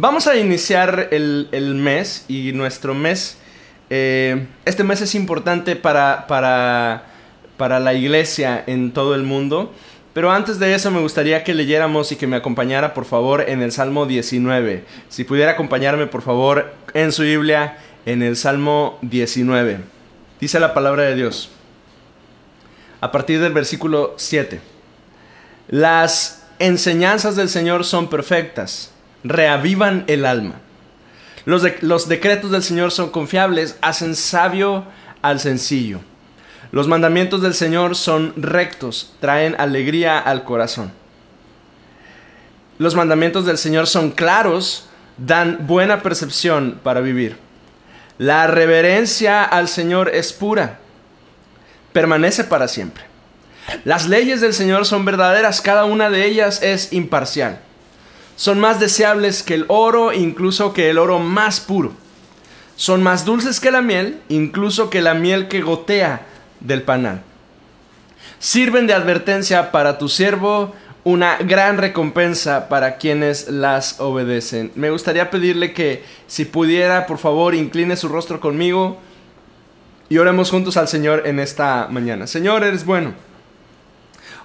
vamos 0.00 0.28
a 0.28 0.36
iniciar 0.36 1.08
el, 1.10 1.74
mes 1.74 2.24
y 2.28 2.52
nuestro 2.52 2.94
mes, 2.94 3.36
eh, 3.90 4.46
este 4.64 4.84
mes 4.84 5.00
es 5.00 5.14
importante 5.14 5.74
para, 5.74 6.26
para, 6.28 7.06
para 7.56 7.80
la 7.80 7.94
iglesia 7.94 8.62
en 8.66 8.92
todo 8.92 9.14
el 9.14 9.24
mundo. 9.24 9.72
Pero 10.14 10.30
antes 10.30 10.58
de 10.58 10.74
eso 10.74 10.90
me 10.90 11.00
gustaría 11.00 11.44
que 11.44 11.54
leyéramos 11.54 12.10
y 12.12 12.16
que 12.16 12.26
me 12.26 12.36
acompañara 12.36 12.94
por 12.94 13.04
favor 13.04 13.44
en 13.48 13.62
el 13.62 13.72
Salmo 13.72 14.06
19. 14.06 14.84
Si 15.08 15.24
pudiera 15.24 15.52
acompañarme 15.52 16.06
por 16.06 16.22
favor 16.22 16.72
en 16.94 17.12
su 17.12 17.22
Biblia 17.22 17.78
en 18.06 18.22
el 18.22 18.36
Salmo 18.36 18.98
19. 19.02 19.78
Dice 20.40 20.60
la 20.60 20.74
palabra 20.74 21.04
de 21.04 21.14
Dios. 21.14 21.50
A 23.00 23.12
partir 23.12 23.40
del 23.40 23.52
versículo 23.52 24.14
7. 24.16 24.60
Las 25.68 26.46
enseñanzas 26.58 27.36
del 27.36 27.48
Señor 27.48 27.84
son 27.84 28.08
perfectas, 28.08 28.92
reavivan 29.24 30.04
el 30.06 30.24
alma. 30.24 30.54
Los, 31.44 31.64
los 31.82 32.08
decretos 32.08 32.50
del 32.50 32.62
Señor 32.62 32.92
son 32.92 33.10
confiables, 33.10 33.76
hacen 33.80 34.14
sabio 34.14 34.84
al 35.22 35.40
sencillo. 35.40 36.00
Los 36.70 36.86
mandamientos 36.86 37.40
del 37.40 37.54
Señor 37.54 37.96
son 37.96 38.34
rectos, 38.36 39.14
traen 39.20 39.56
alegría 39.58 40.18
al 40.18 40.44
corazón. 40.44 40.92
Los 42.78 42.94
mandamientos 42.94 43.46
del 43.46 43.58
Señor 43.58 43.86
son 43.86 44.10
claros, 44.10 44.88
dan 45.16 45.66
buena 45.66 46.02
percepción 46.02 46.78
para 46.82 47.00
vivir. 47.00 47.36
La 48.18 48.46
reverencia 48.46 49.44
al 49.44 49.68
Señor 49.68 50.10
es 50.14 50.32
pura, 50.32 50.78
permanece 51.92 52.44
para 52.44 52.68
siempre. 52.68 53.04
Las 53.84 54.08
leyes 54.08 54.40
del 54.40 54.54
Señor 54.54 54.86
son 54.86 55.04
verdaderas, 55.04 55.60
cada 55.60 55.84
una 55.84 56.10
de 56.10 56.26
ellas 56.26 56.62
es 56.62 56.92
imparcial. 56.92 57.60
Son 58.38 58.60
más 58.60 58.78
deseables 58.78 59.42
que 59.42 59.54
el 59.54 59.64
oro, 59.66 60.12
incluso 60.12 60.72
que 60.72 60.90
el 60.90 60.98
oro 60.98 61.18
más 61.18 61.58
puro. 61.58 61.92
Son 62.76 63.02
más 63.02 63.24
dulces 63.24 63.58
que 63.58 63.72
la 63.72 63.82
miel, 63.82 64.20
incluso 64.28 64.90
que 64.90 65.02
la 65.02 65.14
miel 65.14 65.48
que 65.48 65.60
gotea 65.60 66.24
del 66.60 66.82
panal. 66.82 67.22
Sirven 68.38 68.86
de 68.86 68.94
advertencia 68.94 69.72
para 69.72 69.98
tu 69.98 70.08
siervo, 70.08 70.72
una 71.02 71.38
gran 71.38 71.78
recompensa 71.78 72.68
para 72.68 72.96
quienes 72.96 73.48
las 73.48 73.98
obedecen. 73.98 74.70
Me 74.76 74.90
gustaría 74.90 75.30
pedirle 75.30 75.72
que 75.72 76.04
si 76.28 76.44
pudiera, 76.44 77.06
por 77.06 77.18
favor, 77.18 77.56
incline 77.56 77.96
su 77.96 78.08
rostro 78.08 78.38
conmigo 78.38 79.00
y 80.08 80.18
oremos 80.18 80.52
juntos 80.52 80.76
al 80.76 80.86
Señor 80.86 81.24
en 81.26 81.40
esta 81.40 81.88
mañana. 81.90 82.28
Señor, 82.28 82.62
eres 82.62 82.84
bueno. 82.84 83.14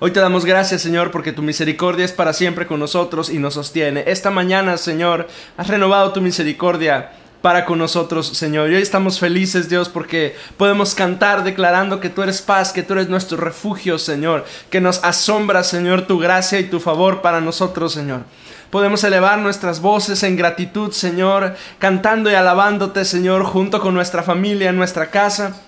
Hoy 0.05 0.11
te 0.11 0.19
damos 0.19 0.43
gracias, 0.43 0.81
Señor, 0.81 1.11
porque 1.11 1.31
tu 1.31 1.41
misericordia 1.41 2.03
es 2.03 2.11
para 2.11 2.33
siempre 2.33 2.67
con 2.67 2.77
nosotros 2.77 3.29
y 3.29 3.39
nos 3.39 3.53
sostiene. 3.53 4.03
Esta 4.05 4.31
mañana, 4.31 4.75
Señor, 4.75 5.29
has 5.55 5.69
renovado 5.69 6.11
tu 6.11 6.19
misericordia 6.19 7.11
para 7.41 7.63
con 7.63 7.79
nosotros, 7.79 8.27
Señor. 8.27 8.69
Y 8.69 8.75
hoy 8.75 8.81
estamos 8.81 9.17
felices, 9.17 9.69
Dios, 9.69 9.87
porque 9.87 10.35
podemos 10.57 10.93
cantar 10.93 11.45
declarando 11.45 12.01
que 12.01 12.09
tú 12.09 12.21
eres 12.21 12.41
paz, 12.41 12.73
que 12.73 12.83
tú 12.83 12.91
eres 12.95 13.07
nuestro 13.07 13.37
refugio, 13.37 13.97
Señor, 13.97 14.43
que 14.69 14.81
nos 14.81 15.01
asombra, 15.05 15.63
Señor, 15.63 16.01
tu 16.01 16.19
gracia 16.19 16.59
y 16.59 16.65
tu 16.65 16.81
favor 16.81 17.21
para 17.21 17.39
nosotros, 17.39 17.93
Señor. 17.93 18.23
Podemos 18.71 19.05
elevar 19.05 19.39
nuestras 19.39 19.79
voces 19.79 20.21
en 20.23 20.35
gratitud, 20.35 20.91
Señor, 20.91 21.55
cantando 21.79 22.29
y 22.29 22.33
alabándote, 22.33 23.05
Señor, 23.05 23.45
junto 23.45 23.79
con 23.79 23.93
nuestra 23.93 24.21
familia 24.21 24.69
en 24.69 24.75
nuestra 24.75 25.11
casa. 25.11 25.61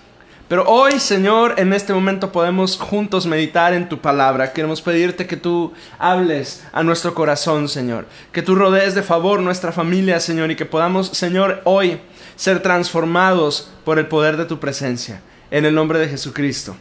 Pero 0.48 0.64
hoy, 0.68 1.00
Señor, 1.00 1.54
en 1.56 1.72
este 1.72 1.92
momento 1.92 2.30
podemos 2.30 2.78
juntos 2.78 3.26
meditar 3.26 3.74
en 3.74 3.88
tu 3.88 3.98
palabra. 3.98 4.52
Queremos 4.52 4.80
pedirte 4.80 5.26
que 5.26 5.36
tú 5.36 5.72
hables 5.98 6.64
a 6.72 6.84
nuestro 6.84 7.14
corazón, 7.14 7.68
Señor. 7.68 8.06
Que 8.30 8.42
tú 8.42 8.54
rodees 8.54 8.94
de 8.94 9.02
favor 9.02 9.40
nuestra 9.40 9.72
familia, 9.72 10.20
Señor, 10.20 10.52
y 10.52 10.56
que 10.56 10.64
podamos, 10.64 11.08
Señor, 11.08 11.62
hoy 11.64 12.00
ser 12.36 12.62
transformados 12.62 13.72
por 13.84 13.98
el 13.98 14.06
poder 14.06 14.36
de 14.36 14.44
tu 14.44 14.60
presencia. 14.60 15.20
En 15.50 15.64
el 15.64 15.74
nombre 15.74 15.98
de 15.98 16.08
Jesucristo. 16.08 16.76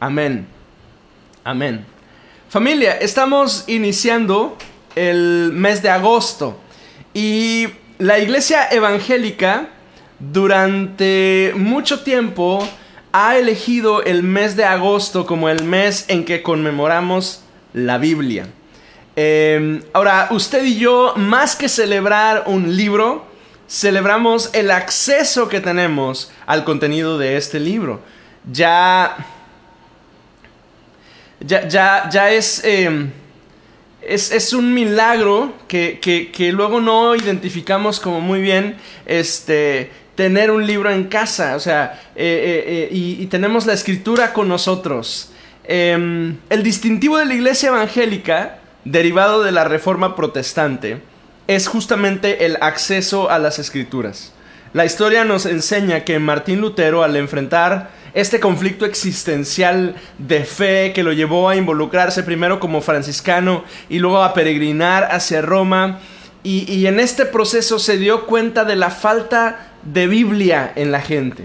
Amén. 0.00 0.48
Amén. 1.44 1.86
Familia, 2.48 2.96
estamos 2.98 3.64
iniciando 3.68 4.58
el 4.96 5.52
mes 5.52 5.80
de 5.80 5.90
agosto 5.90 6.58
y 7.14 7.68
la 7.98 8.18
iglesia 8.18 8.68
evangélica 8.68 9.68
durante 10.18 11.52
mucho 11.56 12.00
tiempo 12.02 12.66
ha 13.18 13.38
elegido 13.38 14.02
el 14.02 14.22
mes 14.22 14.56
de 14.56 14.66
agosto 14.66 15.24
como 15.24 15.48
el 15.48 15.64
mes 15.64 16.04
en 16.08 16.26
que 16.26 16.42
conmemoramos 16.42 17.40
la 17.72 17.96
Biblia. 17.96 18.46
Eh, 19.16 19.80
ahora, 19.94 20.28
usted 20.32 20.62
y 20.62 20.76
yo, 20.76 21.14
más 21.16 21.56
que 21.56 21.70
celebrar 21.70 22.44
un 22.44 22.76
libro, 22.76 23.24
celebramos 23.66 24.50
el 24.52 24.70
acceso 24.70 25.48
que 25.48 25.62
tenemos 25.62 26.30
al 26.44 26.64
contenido 26.64 27.16
de 27.16 27.38
este 27.38 27.58
libro. 27.58 28.02
Ya, 28.52 29.16
ya, 31.40 32.10
ya, 32.10 32.30
es, 32.30 32.62
eh, 32.64 33.10
es, 34.02 34.30
es, 34.30 34.52
un 34.52 34.74
milagro 34.74 35.54
que, 35.68 36.00
que, 36.02 36.30
que 36.30 36.52
luego 36.52 36.82
no 36.82 37.16
identificamos 37.16 37.98
como 37.98 38.20
muy 38.20 38.42
bien 38.42 38.76
este, 39.06 39.90
tener 40.16 40.50
un 40.50 40.66
libro 40.66 40.90
en 40.90 41.04
casa, 41.04 41.54
o 41.54 41.60
sea, 41.60 42.02
eh, 42.16 42.64
eh, 42.66 42.88
y, 42.90 43.22
y, 43.22 43.26
tenemos 43.26 43.66
la 43.66 43.74
escritura 43.74 44.32
con 44.32 44.48
nosotros. 44.48 45.30
Eh, 45.64 46.34
el 46.48 46.62
distintivo 46.62 47.18
de 47.18 47.26
la 47.26 47.34
iglesia 47.34 47.68
evangélica, 47.68 48.58
derivado 48.84 49.42
de 49.42 49.52
la 49.52 49.64
reforma 49.64 50.16
protestante, 50.16 51.02
es 51.46 51.68
justamente 51.68 52.46
el 52.46 52.56
acceso 52.60 53.30
a 53.30 53.38
las 53.38 53.58
escrituras. 53.58 54.32
La 54.72 54.84
historia 54.84 55.24
nos 55.24 55.46
enseña 55.46 56.04
que 56.04 56.18
Martín 56.18 56.60
Lutero, 56.60 57.02
al 57.02 57.16
enfrentar 57.16 57.90
este 58.14 58.40
conflicto 58.40 58.86
existencial 58.86 59.94
de 60.18 60.44
fe 60.44 60.92
que 60.94 61.02
lo 61.02 61.12
llevó 61.12 61.48
a 61.48 61.56
involucrarse 61.56 62.22
primero 62.22 62.58
como 62.58 62.80
franciscano 62.80 63.64
y 63.88 63.98
luego 63.98 64.22
a 64.22 64.34
peregrinar 64.34 65.08
hacia 65.10 65.42
Roma, 65.42 66.00
y, 66.42 66.70
y 66.72 66.86
en 66.86 67.00
este 67.00 67.26
proceso 67.26 67.78
se 67.78 67.98
dio 67.98 68.26
cuenta 68.26 68.64
de 68.64 68.76
la 68.76 68.90
falta 68.90 69.75
de 69.92 70.06
Biblia 70.06 70.72
en 70.76 70.92
la 70.92 71.00
gente. 71.00 71.44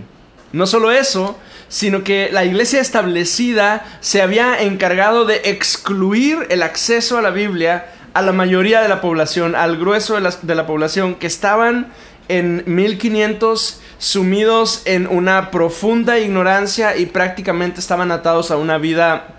No 0.53 0.67
solo 0.67 0.91
eso, 0.91 1.37
sino 1.69 2.03
que 2.03 2.29
la 2.31 2.43
iglesia 2.43 2.81
establecida 2.81 3.85
se 4.01 4.21
había 4.21 4.61
encargado 4.61 5.25
de 5.25 5.41
excluir 5.45 6.47
el 6.49 6.63
acceso 6.63 7.17
a 7.17 7.21
la 7.21 7.29
Biblia 7.29 7.85
a 8.13 8.21
la 8.21 8.33
mayoría 8.33 8.81
de 8.81 8.89
la 8.89 8.99
población, 8.99 9.55
al 9.55 9.77
grueso 9.77 10.19
de 10.19 10.55
la, 10.55 10.67
población 10.67 11.15
que 11.15 11.27
estaban 11.27 11.93
en 12.27 12.63
1500 12.65 13.81
sumidos 13.99 14.81
en 14.85 15.07
una 15.07 15.49
profunda 15.49 16.19
ignorancia 16.19 16.97
y 16.97 17.05
prácticamente 17.05 17.79
estaban 17.79 18.11
atados 18.11 18.51
a 18.51 18.57
una 18.57 18.77
vida 18.77 19.35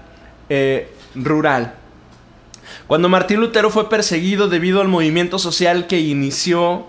eh, 0.48 0.90
rural. 1.14 1.74
Cuando 2.86 3.08
Martín 3.08 3.40
Lutero 3.40 3.70
fue 3.70 3.90
perseguido 3.90 4.48
debido 4.48 4.80
al 4.80 4.88
movimiento 4.88 5.38
social 5.38 5.86
que 5.86 6.00
inició 6.00 6.86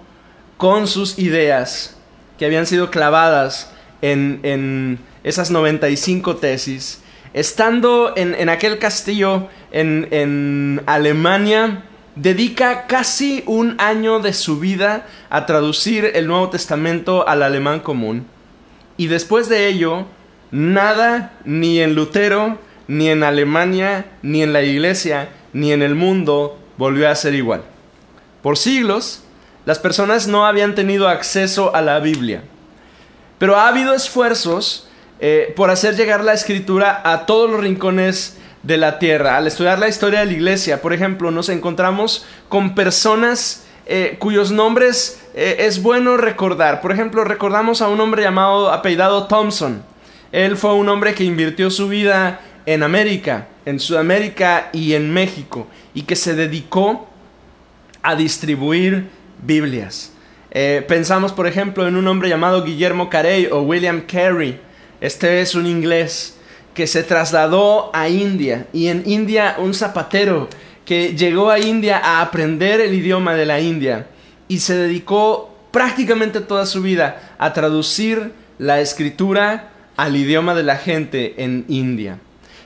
con 0.58 0.88
sus 0.88 1.20
ideas, 1.20 1.98
habían 2.46 2.66
sido 2.66 2.90
clavadas 2.90 3.72
en, 4.02 4.40
en 4.44 5.00
esas 5.24 5.52
95 5.52 6.38
tesis, 6.38 7.02
estando 7.34 8.14
en, 8.16 8.36
en 8.36 8.50
aquel 8.50 8.78
castillo 8.80 9.48
en, 9.72 10.08
en, 10.12 10.82
Alemania, 10.86 11.86
dedica 12.16 12.86
casi 12.86 13.44
un 13.48 13.76
año 13.80 14.20
de 14.20 14.34
su 14.34 14.60
vida 14.60 15.08
a 15.30 15.46
traducir 15.46 16.12
el 16.14 16.28
Nuevo 16.28 16.50
Testamento 16.50 17.28
al 17.28 17.42
alemán 17.42 17.80
común. 17.80 18.28
Y 18.98 19.08
después 19.08 19.50
de 19.50 19.68
ello, 19.68 20.06
nada, 20.52 21.34
ni 21.46 21.80
en 21.80 21.96
Lutero, 21.96 22.60
ni 22.88 23.10
en 23.10 23.24
Alemania, 23.24 24.06
ni 24.22 24.44
en 24.44 24.54
la 24.54 24.62
iglesia, 24.62 25.30
ni 25.54 25.72
en 25.72 25.82
el 25.82 25.96
mundo, 25.96 26.60
volvió 26.78 27.10
a 27.10 27.16
ser 27.16 27.34
igual. 27.34 27.64
Por 28.42 28.58
siglos, 28.58 29.23
las 29.66 29.80
personas 29.80 30.28
no 30.28 30.46
habían 30.46 30.76
tenido 30.76 31.08
acceso 31.08 31.76
a 31.76 31.82
la 31.82 32.00
Biblia. 32.00 32.44
Pero 33.38 33.58
ha 33.58 33.68
habido 33.68 33.94
esfuerzos 33.94 34.88
eh, 35.20 35.54
por 35.56 35.70
hacer 35.70 35.96
llegar 35.96 36.24
la 36.24 36.34
escritura 36.34 37.02
a 37.04 37.26
todos 37.26 37.50
los 37.50 37.62
rincones 37.62 38.38
de 38.64 38.78
la 38.78 39.00
tierra. 39.00 39.38
Al 39.38 39.48
estudiar 39.48 39.80
la 39.80 39.88
historia 39.88 40.20
de 40.20 40.26
la 40.26 40.34
iglesia, 40.34 40.82
por 40.82 40.94
ejemplo, 40.94 41.32
nos 41.32 41.50
encontramos 41.50 42.26
con 42.50 42.76
personas 42.76 43.66
eh, 43.86 44.16
cuyos 44.20 44.52
nombres 44.52 45.22
eh, 45.34 45.58
es 45.60 45.82
bueno 45.82 46.18
recordar. 46.18 46.82
Por 46.82 46.92
ejemplo, 46.92 47.24
recordamos 47.24 47.82
a 47.82 47.90
un 47.90 48.00
hombre 48.00 48.24
llamado 48.24 48.72
apellidado 48.72 49.28
Thompson. 49.28 49.84
Él 50.32 50.58
fue 50.58 50.74
un 50.74 50.90
hombre 50.90 51.14
que 51.14 51.24
invirtió 51.24 51.70
su 51.70 51.88
vida 51.90 52.40
en 52.66 52.82
América, 52.82 53.48
en 53.66 53.80
Sudamérica 53.80 54.70
y 54.72 54.94
en 54.94 55.12
México, 55.12 55.68
y 55.94 56.04
que 56.04 56.16
se 56.16 56.34
dedicó 56.34 57.08
a 58.02 58.16
distribuir 58.16 59.10
Biblias. 59.46 60.12
Eh, 60.52 60.84
pensamos, 60.88 61.32
por 61.32 61.48
ejemplo, 61.48 61.88
en 61.88 61.96
un 61.96 62.08
hombre 62.08 62.30
llamado 62.30 62.64
Guillermo 62.64 63.10
Carey 63.10 63.48
o 63.52 63.62
William 63.62 64.02
Carey. 64.02 64.60
Este 65.02 65.42
es 65.42 65.56
un 65.56 65.66
inglés 65.66 66.38
que 66.74 66.88
se 66.88 67.04
trasladó 67.04 67.92
a 67.94 68.10
India 68.10 68.68
y 68.74 68.88
en 68.88 69.04
India 69.06 69.56
un 69.58 69.74
zapatero 69.74 70.48
que 70.86 71.16
llegó 71.16 71.50
a 71.50 71.60
India 71.60 71.98
a 71.98 72.22
aprender 72.22 72.82
el 72.82 72.94
idioma 72.94 73.36
de 73.36 73.46
la 73.46 73.60
India 73.60 74.08
y 74.48 74.60
se 74.60 74.76
dedicó 74.76 75.56
prácticamente 75.72 76.42
toda 76.42 76.66
su 76.66 76.82
vida 76.82 77.36
a 77.38 77.54
traducir 77.54 78.32
la 78.60 78.80
escritura 78.80 79.72
al 79.98 80.16
idioma 80.16 80.54
de 80.54 80.64
la 80.64 80.78
gente 80.78 81.34
en 81.38 81.66
India. 81.68 82.20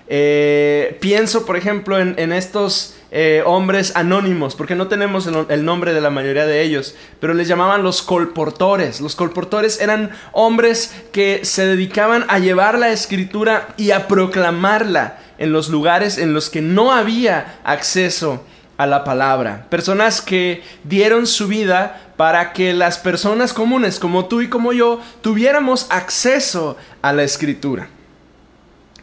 Eh, 0.07 0.97
pienso, 0.99 1.45
por 1.45 1.57
ejemplo, 1.57 1.99
en, 1.99 2.31
estos 2.31 2.96
eh, 3.09 3.41
hombres 3.45 3.93
anónimos, 3.95 4.55
porque 4.55 4.75
no 4.75 4.87
tenemos 4.87 5.27
el, 5.27 5.65
nombre 5.65 5.93
de 5.93 6.01
la 6.01 6.09
mayoría 6.09 6.45
de 6.45 6.61
ellos, 6.61 6.93
pero 7.21 7.33
les 7.33 7.47
llamaban 7.47 7.81
los 7.81 8.01
colportores. 8.01 8.99
Los 8.99 9.15
colportores 9.15 9.79
eran 9.79 10.11
hombres 10.33 10.93
que 11.13 11.45
se 11.45 11.65
dedicaban 11.65 12.25
a 12.27 12.39
llevar 12.39 12.77
la 12.77 12.89
escritura 12.89 13.69
y 13.77 13.91
a 13.91 14.07
proclamarla 14.07 15.19
en 15.37 15.53
los 15.53 15.69
lugares 15.69 16.17
en 16.17 16.33
los 16.33 16.49
que 16.49 16.61
no 16.61 16.91
había 16.91 17.59
acceso 17.63 18.43
a 18.75 18.85
la 18.85 19.03
palabra. 19.05 19.67
Personas 19.69 20.21
que 20.21 20.63
dieron 20.83 21.27
su 21.27 21.47
vida 21.47 22.11
para 22.17 22.51
que 22.51 22.73
las 22.73 22.97
personas 22.97 23.53
comunes 23.53 23.99
como 23.99 24.25
tú 24.25 24.41
y 24.41 24.49
como 24.49 24.73
yo 24.73 25.01
tuviéramos 25.21 25.87
acceso 25.89 26.75
a 27.01 27.13
la 27.13 27.23
escritura. 27.23 27.87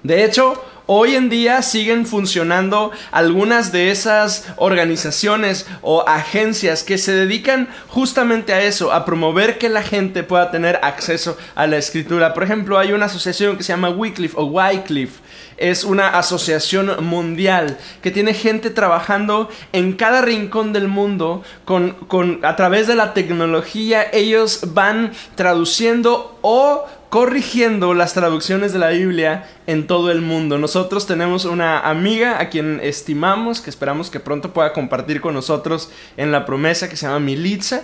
De 0.02 0.24
hecho, 0.24 0.62
Hoy 0.86 1.14
en 1.14 1.30
día 1.30 1.62
siguen 1.62 2.04
funcionando 2.04 2.92
algunas 3.10 3.72
de 3.72 3.90
esas 3.90 4.44
organizaciones 4.56 5.66
o 5.80 6.06
agencias 6.06 6.82
que 6.82 6.98
se 6.98 7.12
dedican 7.12 7.70
justamente 7.88 8.52
a 8.52 8.62
eso, 8.62 8.92
a 8.92 9.06
promover 9.06 9.56
que 9.56 9.70
la 9.70 9.82
gente 9.82 10.24
pueda 10.24 10.50
tener 10.50 10.78
acceso 10.82 11.38
a 11.54 11.66
la 11.66 11.78
escritura. 11.78 12.34
Por 12.34 12.42
ejemplo, 12.42 12.78
hay 12.78 12.92
una 12.92 13.06
asociación 13.06 13.56
que 13.56 13.62
se 13.62 13.72
llama 13.72 13.88
Wycliffe 13.88 14.36
o 14.38 14.44
Wycliffe. 14.44 15.22
Es 15.56 15.84
una 15.84 16.08
asociación 16.18 17.02
mundial 17.02 17.78
que 18.02 18.10
tiene 18.10 18.34
gente 18.34 18.68
trabajando 18.68 19.48
en 19.72 19.94
cada 19.94 20.20
rincón 20.20 20.74
del 20.74 20.88
mundo 20.88 21.44
con, 21.64 21.92
con, 21.92 22.44
a 22.44 22.56
través 22.56 22.88
de 22.88 22.94
la 22.94 23.14
tecnología. 23.14 24.04
Ellos 24.12 24.74
van 24.74 25.12
traduciendo 25.34 26.36
o 26.42 26.84
corrigiendo 27.14 27.94
las 27.94 28.12
traducciones 28.12 28.72
de 28.72 28.80
la 28.80 28.88
Biblia 28.88 29.44
en 29.68 29.86
todo 29.86 30.10
el 30.10 30.20
mundo. 30.20 30.58
Nosotros 30.58 31.06
tenemos 31.06 31.44
una 31.44 31.78
amiga 31.78 32.40
a 32.40 32.48
quien 32.48 32.80
estimamos, 32.82 33.60
que 33.60 33.70
esperamos 33.70 34.10
que 34.10 34.18
pronto 34.18 34.52
pueda 34.52 34.72
compartir 34.72 35.20
con 35.20 35.32
nosotros 35.32 35.92
en 36.16 36.32
la 36.32 36.44
promesa, 36.44 36.88
que 36.88 36.96
se 36.96 37.06
llama 37.06 37.20
Militza. 37.20 37.82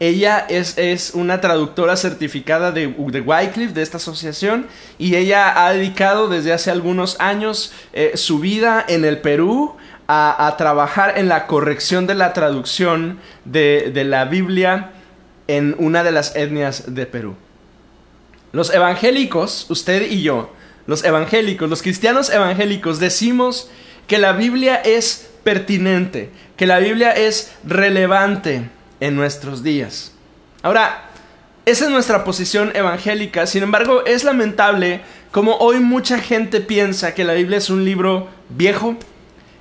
Ella 0.00 0.44
es, 0.48 0.78
es, 0.78 1.12
una 1.14 1.40
traductora 1.40 1.94
certificada 1.94 2.72
de, 2.72 2.88
de 2.88 3.20
Wycliffe, 3.20 3.72
de 3.72 3.82
esta 3.82 3.98
asociación, 3.98 4.66
y 4.98 5.14
ella 5.14 5.64
ha 5.64 5.72
dedicado 5.72 6.28
desde 6.28 6.52
hace 6.52 6.72
algunos 6.72 7.20
años 7.20 7.72
eh, 7.92 8.10
su 8.16 8.40
vida 8.40 8.84
en 8.88 9.04
el 9.04 9.20
Perú 9.20 9.76
a, 10.08 10.48
a, 10.48 10.56
trabajar 10.56 11.18
en 11.18 11.28
la 11.28 11.46
corrección 11.46 12.08
de 12.08 12.16
la 12.16 12.32
traducción 12.32 13.20
de, 13.44 13.92
de 13.94 14.02
la 14.02 14.24
Biblia 14.24 14.90
en 15.46 15.76
una 15.78 16.02
de 16.02 16.10
las 16.10 16.34
etnias 16.34 16.96
de 16.96 17.06
Perú. 17.06 17.36
Los 18.52 18.72
evangélicos, 18.72 19.66
usted 19.70 20.10
y 20.10 20.22
yo, 20.22 20.52
los 20.86 21.04
evangélicos, 21.04 21.70
los 21.70 21.82
cristianos 21.82 22.30
evangélicos, 22.30 22.98
decimos 22.98 23.70
que 24.06 24.18
la 24.18 24.32
Biblia 24.32 24.76
es 24.76 25.30
pertinente, 25.42 26.30
que 26.56 26.66
la 26.66 26.78
Biblia 26.78 27.12
es 27.12 27.52
relevante 27.64 28.68
en 29.00 29.16
nuestros 29.16 29.62
días. 29.62 30.12
Ahora, 30.62 31.08
esa 31.64 31.84
es 31.84 31.90
nuestra 31.90 32.24
posición 32.24 32.72
evangélica, 32.74 33.46
sin 33.46 33.62
embargo, 33.62 34.04
es 34.04 34.24
lamentable 34.24 35.00
como 35.30 35.56
hoy 35.56 35.80
mucha 35.80 36.18
gente 36.18 36.60
piensa 36.60 37.14
que 37.14 37.24
la 37.24 37.32
Biblia 37.32 37.58
es 37.58 37.70
un 37.70 37.84
libro 37.84 38.28
viejo, 38.50 38.96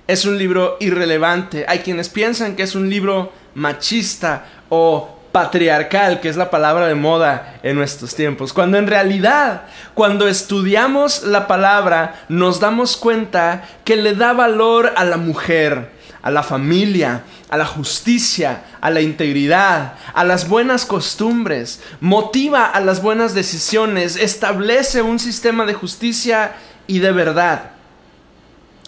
es 0.08 0.26
un 0.26 0.38
libro 0.38 0.76
irrelevante. 0.82 1.64
Hay 1.68 1.80
quienes 1.80 2.10
piensan 2.10 2.56
que 2.56 2.64
es 2.64 2.76
un 2.76 2.90
libro 2.90 3.32
machista 3.56 4.46
o 4.70 5.21
patriarcal, 5.32 6.20
que 6.20 6.30
es 6.30 6.36
la 6.36 6.50
palabra 6.50 6.88
de 6.88 6.96
moda 6.96 7.60
en 7.64 7.76
nuestros 7.76 8.16
tiempos, 8.16 8.54
cuando 8.54 8.78
en 8.78 8.88
realidad, 8.88 9.64
cuando 9.94 10.28
estudiamos 10.28 11.24
la 11.24 11.48
palabra, 11.48 12.26
nos 12.28 12.60
damos 12.60 12.98
cuenta 12.98 13.64
que 13.86 13.96
le 13.96 14.14
da 14.14 14.34
valor 14.34 14.94
a 14.96 15.06
la 15.06 15.18
mujer, 15.18 15.92
a 16.22 16.32
la 16.32 16.44
familia, 16.44 17.24
a 17.50 17.58
la 17.58 17.66
justicia, 17.66 18.64
a 18.82 18.90
la 18.90 19.02
integridad, 19.02 19.94
a 20.14 20.24
las 20.24 20.48
buenas 20.48 20.86
costumbres, 20.86 21.82
motiva 22.02 22.66
a 22.66 22.80
las 22.82 23.02
buenas 23.02 23.34
decisiones, 23.34 24.18
establece 24.18 25.02
un 25.02 25.20
sistema 25.20 25.66
de 25.66 25.74
justicia 25.74 26.54
y 26.88 27.00
de 27.00 27.12
verdad. 27.12 27.72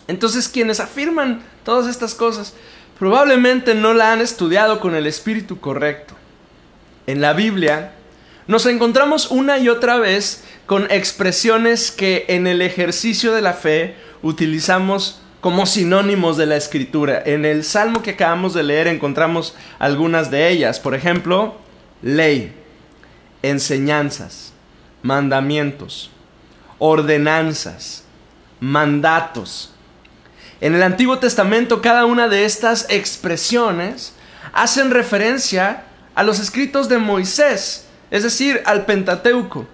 Entonces 0.08 0.50
quienes 0.50 0.82
afirman 0.82 1.42
todas 1.64 1.88
estas 1.88 2.14
cosas 2.14 2.54
probablemente 3.00 3.74
no 3.74 3.94
la 3.94 4.12
han 4.12 4.20
estudiado 4.20 4.82
con 4.82 4.94
el 4.94 5.08
espíritu 5.08 5.60
correcto 5.62 6.16
en 7.08 7.22
la 7.22 7.34
Biblia, 7.34 7.94
nos 8.48 8.66
encontramos 8.66 9.32
una 9.32 9.58
y 9.58 9.70
otra 9.70 9.98
vez 9.98 10.44
con 10.66 10.90
expresiones 10.92 11.92
que 11.92 12.26
en 12.28 12.48
el 12.48 12.62
ejercicio 12.62 13.34
de 13.34 13.42
la 13.42 13.54
fe 13.54 13.96
utilizamos 14.22 15.22
como 15.40 15.66
sinónimos 15.66 16.38
de 16.38 16.46
la 16.46 16.56
escritura. 16.56 17.22
En 17.26 17.46
el 17.46 17.64
salmo 17.64 18.02
que 18.02 18.12
acabamos 18.12 18.54
de 18.54 18.64
leer 18.64 18.88
encontramos 18.88 19.56
algunas 19.80 20.32
de 20.32 20.50
ellas. 20.50 20.80
Por 20.80 20.96
ejemplo, 20.96 21.56
ley, 22.02 22.54
enseñanzas, 23.42 24.54
mandamientos, 25.02 26.12
ordenanzas, 26.80 28.04
mandatos. 28.60 29.74
En 30.62 30.76
el 30.76 30.84
Antiguo 30.84 31.20
Testamento 31.20 31.82
cada 31.82 32.06
una 32.06 32.30
de 32.30 32.46
estas 32.46 32.86
expresiones 32.90 34.14
hacen 34.54 34.92
referencia 34.92 35.84
a 36.16 36.24
los 36.24 36.40
escritos 36.40 36.90
de 36.90 36.98
Moisés, 36.98 37.88
es 38.12 38.24
decir, 38.24 38.62
al 38.66 38.86
Pentateuco. 38.86 39.68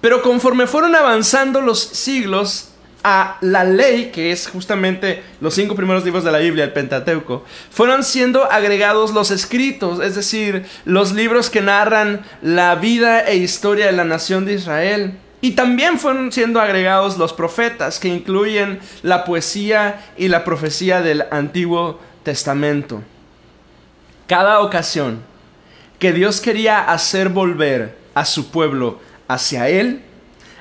Pero 0.00 0.22
conforme 0.22 0.66
fueron 0.66 0.94
avanzando 0.94 1.60
los 1.60 1.80
siglos 1.80 2.68
a 3.02 3.38
la 3.40 3.64
ley, 3.64 4.10
que 4.12 4.30
es 4.30 4.48
justamente 4.48 5.22
los 5.40 5.54
cinco 5.54 5.74
primeros 5.74 6.04
libros 6.04 6.24
de 6.24 6.32
la 6.32 6.38
Biblia, 6.38 6.64
el 6.64 6.72
Pentateuco, 6.72 7.44
fueron 7.70 8.04
siendo 8.04 8.50
agregados 8.50 9.12
los 9.12 9.30
escritos, 9.30 10.00
es 10.00 10.14
decir, 10.14 10.66
los 10.84 11.12
libros 11.12 11.50
que 11.50 11.60
narran 11.60 12.22
la 12.42 12.74
vida 12.74 13.20
e 13.20 13.36
historia 13.36 13.86
de 13.86 13.92
la 13.92 14.04
nación 14.04 14.44
de 14.44 14.54
Israel. 14.54 15.14
Y 15.42 15.52
también 15.52 15.98
fueron 15.98 16.32
siendo 16.32 16.60
agregados 16.60 17.16
los 17.16 17.32
profetas, 17.32 17.98
que 17.98 18.08
incluyen 18.08 18.80
la 19.02 19.24
poesía 19.24 20.04
y 20.18 20.28
la 20.28 20.44
profecía 20.44 21.00
del 21.00 21.24
Antiguo 21.30 21.98
Testamento. 22.22 23.02
Cada 24.26 24.60
ocasión 24.60 25.29
que 26.00 26.12
Dios 26.12 26.40
quería 26.40 26.80
hacer 26.80 27.28
volver 27.28 27.96
a 28.14 28.24
su 28.24 28.50
pueblo 28.50 28.98
hacia 29.28 29.68
Él, 29.68 30.02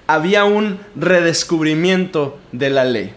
había 0.05 0.43
un 0.43 0.79
redescubrimiento 0.96 2.38
de 2.51 2.69
la 2.69 2.84
ley. 2.84 3.13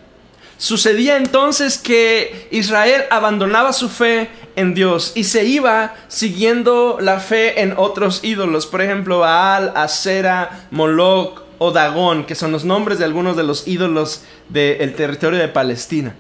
Sucedía 0.57 1.17
entonces 1.17 1.79
que 1.79 2.49
Israel 2.53 3.03
abandonaba 3.11 3.73
su 3.73 3.89
fe 3.89 4.31
en 4.55 4.75
Dios 4.75 5.13
y 5.17 5.25
se 5.25 5.45
iba 5.45 5.97
siguiendo 6.07 6.99
la 7.01 7.19
fe 7.19 7.61
en 7.63 7.75
otros 7.77 8.21
ídolos, 8.23 8.67
por 8.67 8.81
ejemplo, 8.81 9.19
Baal, 9.19 9.73
Asera, 9.75 10.69
Moloch 10.71 11.43
o 11.59 11.73
Dagón, 11.73 12.25
que 12.25 12.37
son 12.37 12.53
los 12.53 12.65
nombres 12.65 13.01
de 13.01 13.05
algunos 13.05 13.37
de 13.37 13.43
los 13.43 13.67
ídolos 13.67 14.23
del 14.49 14.95
territorio 14.95 15.41
de 15.41 15.49
Palestina. 15.49 16.15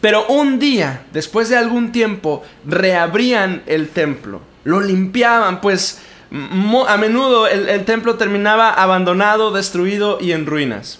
Pero 0.00 0.26
un 0.26 0.58
día, 0.58 1.04
después 1.12 1.48
de 1.48 1.56
algún 1.56 1.92
tiempo, 1.92 2.42
reabrían 2.64 3.62
el 3.66 3.88
templo, 3.88 4.40
lo 4.64 4.80
limpiaban, 4.80 5.60
pues 5.60 6.00
a 6.88 6.96
menudo 6.96 7.46
el, 7.46 7.84
templo 7.84 8.16
terminaba 8.16 8.70
abandonado, 8.70 9.52
destruido 9.52 10.18
y 10.20 10.32
en 10.32 10.46
ruinas. 10.46 10.98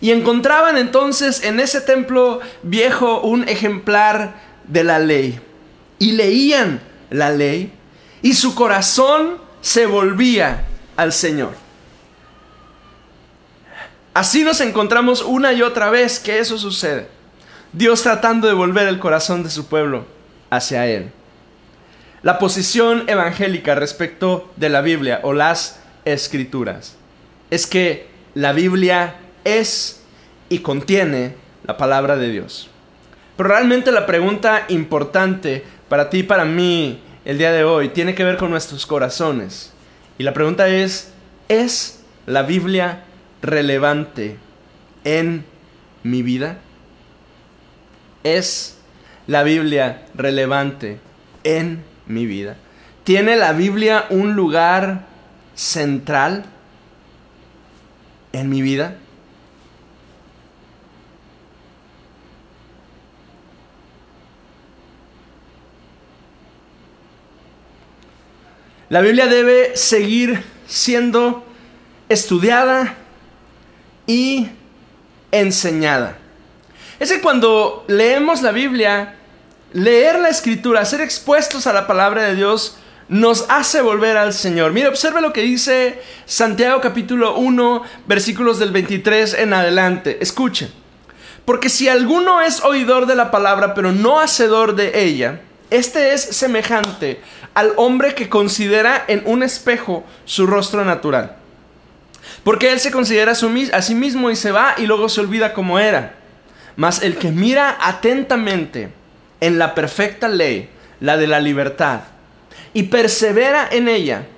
Y 0.00 0.12
encontraban 0.12 0.78
entonces 0.78 1.44
en 1.44 1.60
ese 1.60 1.82
templo 1.82 2.40
viejo 2.62 3.20
un 3.20 3.46
ejemplar 3.48 4.40
de 4.66 4.84
la 4.84 4.98
ley. 4.98 5.38
Y 5.98 6.12
leían 6.12 6.80
la 7.10 7.30
ley 7.30 7.72
y 8.22 8.32
su 8.32 8.54
corazón 8.54 9.38
se 9.60 9.84
volvía 9.84 10.64
al 10.96 11.12
Señor. 11.12 11.52
Así 14.14 14.42
nos 14.42 14.60
encontramos 14.60 15.22
una 15.22 15.52
y 15.52 15.62
otra 15.62 15.90
vez 15.90 16.18
que 16.18 16.38
eso 16.38 16.56
sucede. 16.56 17.08
Dios 17.72 18.02
tratando 18.02 18.48
de 18.48 18.54
volver 18.54 18.88
el 18.88 18.98
corazón 18.98 19.44
de 19.44 19.50
su 19.50 19.66
pueblo 19.66 20.04
hacia 20.50 20.88
Él. 20.88 21.12
La 22.22 22.38
posición 22.38 23.04
evangélica 23.08 23.76
respecto 23.76 24.52
de 24.56 24.68
la 24.68 24.80
Biblia 24.80 25.20
o 25.22 25.32
las 25.32 25.80
escrituras 26.04 26.96
es 27.50 27.68
que 27.68 28.08
la 28.34 28.52
Biblia 28.52 29.16
es 29.44 30.02
y 30.48 30.58
contiene 30.58 31.34
la 31.64 31.76
palabra 31.76 32.16
de 32.16 32.30
Dios. 32.30 32.68
Pero 33.36 33.48
realmente 33.48 33.92
la 33.92 34.04
pregunta 34.04 34.64
importante 34.68 35.64
para 35.88 36.10
ti 36.10 36.18
y 36.18 36.22
para 36.24 36.44
mí 36.44 37.00
el 37.24 37.38
día 37.38 37.52
de 37.52 37.62
hoy 37.62 37.90
tiene 37.90 38.16
que 38.16 38.24
ver 38.24 38.36
con 38.36 38.50
nuestros 38.50 38.84
corazones. 38.84 39.72
Y 40.18 40.24
la 40.24 40.34
pregunta 40.34 40.68
es, 40.68 41.12
¿es 41.48 42.00
la 42.26 42.42
Biblia 42.42 43.04
relevante 43.42 44.36
en 45.04 45.44
mi 46.02 46.22
vida? 46.22 46.58
¿Es 48.22 48.76
la 49.26 49.42
Biblia 49.42 50.06
relevante 50.14 50.98
en 51.44 51.82
mi 52.06 52.26
vida? 52.26 52.56
¿Tiene 53.04 53.36
la 53.36 53.52
Biblia 53.52 54.06
un 54.10 54.34
lugar 54.34 55.06
central 55.54 56.44
en 58.32 58.48
mi 58.48 58.62
vida? 58.62 58.96
La 68.90 69.00
Biblia 69.00 69.26
debe 69.28 69.76
seguir 69.76 70.42
siendo 70.66 71.44
estudiada 72.08 72.96
y 74.04 74.48
enseñada. 75.30 76.18
Es 77.00 77.10
que 77.10 77.22
cuando 77.22 77.82
leemos 77.88 78.42
la 78.42 78.52
Biblia, 78.52 79.14
leer 79.72 80.18
la 80.18 80.28
escritura, 80.28 80.84
ser 80.84 81.00
expuestos 81.00 81.66
a 81.66 81.72
la 81.72 81.86
palabra 81.86 82.24
de 82.24 82.36
Dios, 82.36 82.76
nos 83.08 83.46
hace 83.48 83.80
volver 83.80 84.18
al 84.18 84.34
Señor. 84.34 84.74
Mire, 84.74 84.88
observe 84.88 85.22
lo 85.22 85.32
que 85.32 85.40
dice 85.40 86.02
Santiago 86.26 86.82
capítulo 86.82 87.36
1, 87.36 87.82
versículos 88.06 88.58
del 88.58 88.70
23 88.70 89.32
en 89.32 89.54
adelante. 89.54 90.18
Escuchen. 90.20 90.70
Porque 91.46 91.70
si 91.70 91.88
alguno 91.88 92.42
es 92.42 92.62
oidor 92.62 93.06
de 93.06 93.14
la 93.14 93.30
palabra, 93.30 93.72
pero 93.72 93.92
no 93.92 94.20
hacedor 94.20 94.74
de 94.74 95.02
ella, 95.02 95.40
este 95.70 96.12
es 96.12 96.20
semejante 96.20 97.22
al 97.54 97.72
hombre 97.76 98.14
que 98.14 98.28
considera 98.28 99.06
en 99.08 99.22
un 99.24 99.42
espejo 99.42 100.04
su 100.26 100.46
rostro 100.46 100.84
natural. 100.84 101.34
Porque 102.44 102.70
él 102.72 102.78
se 102.78 102.90
considera 102.90 103.32
a 103.32 103.82
sí 103.82 103.94
mismo 103.94 104.30
y 104.30 104.36
se 104.36 104.52
va 104.52 104.74
y 104.76 104.84
luego 104.84 105.08
se 105.08 105.22
olvida 105.22 105.54
cómo 105.54 105.78
era. 105.78 106.19
Mas 106.80 107.02
el 107.02 107.18
que 107.18 107.30
mira 107.30 107.76
atentamente 107.78 108.88
en 109.42 109.58
la 109.58 109.74
perfecta 109.74 110.28
ley, 110.28 110.70
la 111.00 111.18
de 111.18 111.26
la 111.26 111.38
libertad, 111.38 112.00
y 112.72 112.84
persevera 112.84 113.68
en 113.70 113.86
ella, 113.86 114.28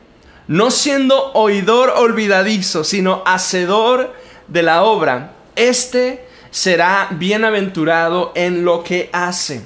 no 0.49 0.72
siendo 0.72 1.30
oidor 1.34 1.90
olvidadizo, 1.90 2.82
sino 2.82 3.22
hacedor 3.26 4.12
de 4.49 4.64
la 4.64 4.82
obra, 4.82 5.34
éste 5.54 6.26
será 6.50 7.06
bienaventurado 7.12 8.32
en 8.34 8.64
lo 8.64 8.82
que 8.82 9.08
hace. 9.12 9.62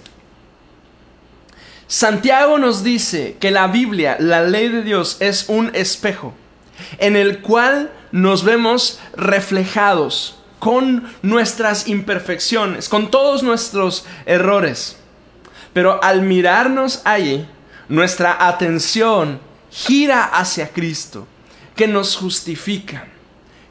Santiago 1.87 2.59
nos 2.59 2.85
dice 2.85 3.39
que 3.41 3.53
la 3.53 3.69
Biblia, 3.69 4.19
la 4.21 4.43
ley 4.43 4.69
de 4.69 4.83
Dios, 4.83 5.17
es 5.21 5.49
un 5.49 5.71
espejo 5.75 6.35
en 6.99 7.17
el 7.17 7.41
cual 7.41 7.91
nos 8.13 8.45
vemos 8.45 9.01
reflejados 9.15 10.36
con 10.67 11.05
nuestras 11.23 11.87
imperfecciones, 11.87 12.89
con 12.89 13.09
todos 13.09 13.45
nuestros 13.45 14.05
errores. 14.27 14.97
Pero 15.73 16.03
al 16.03 16.23
mirarnos 16.23 17.03
allí, 17.05 17.47
nuestra 17.89 18.49
atención 18.49 19.39
gira 19.71 20.25
hacia 20.25 20.71
Cristo, 20.71 21.29
que 21.77 21.87
nos 21.87 22.17
justifica, 22.17 23.07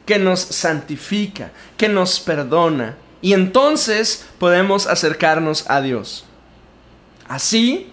que 0.06 0.18
nos 0.18 0.40
santifica, 0.40 1.50
que 1.76 1.90
nos 1.90 2.18
perdona, 2.18 2.96
y 3.20 3.34
entonces 3.34 4.24
podemos 4.38 4.86
acercarnos 4.86 5.68
a 5.68 5.82
Dios. 5.82 6.24
Así, 7.28 7.90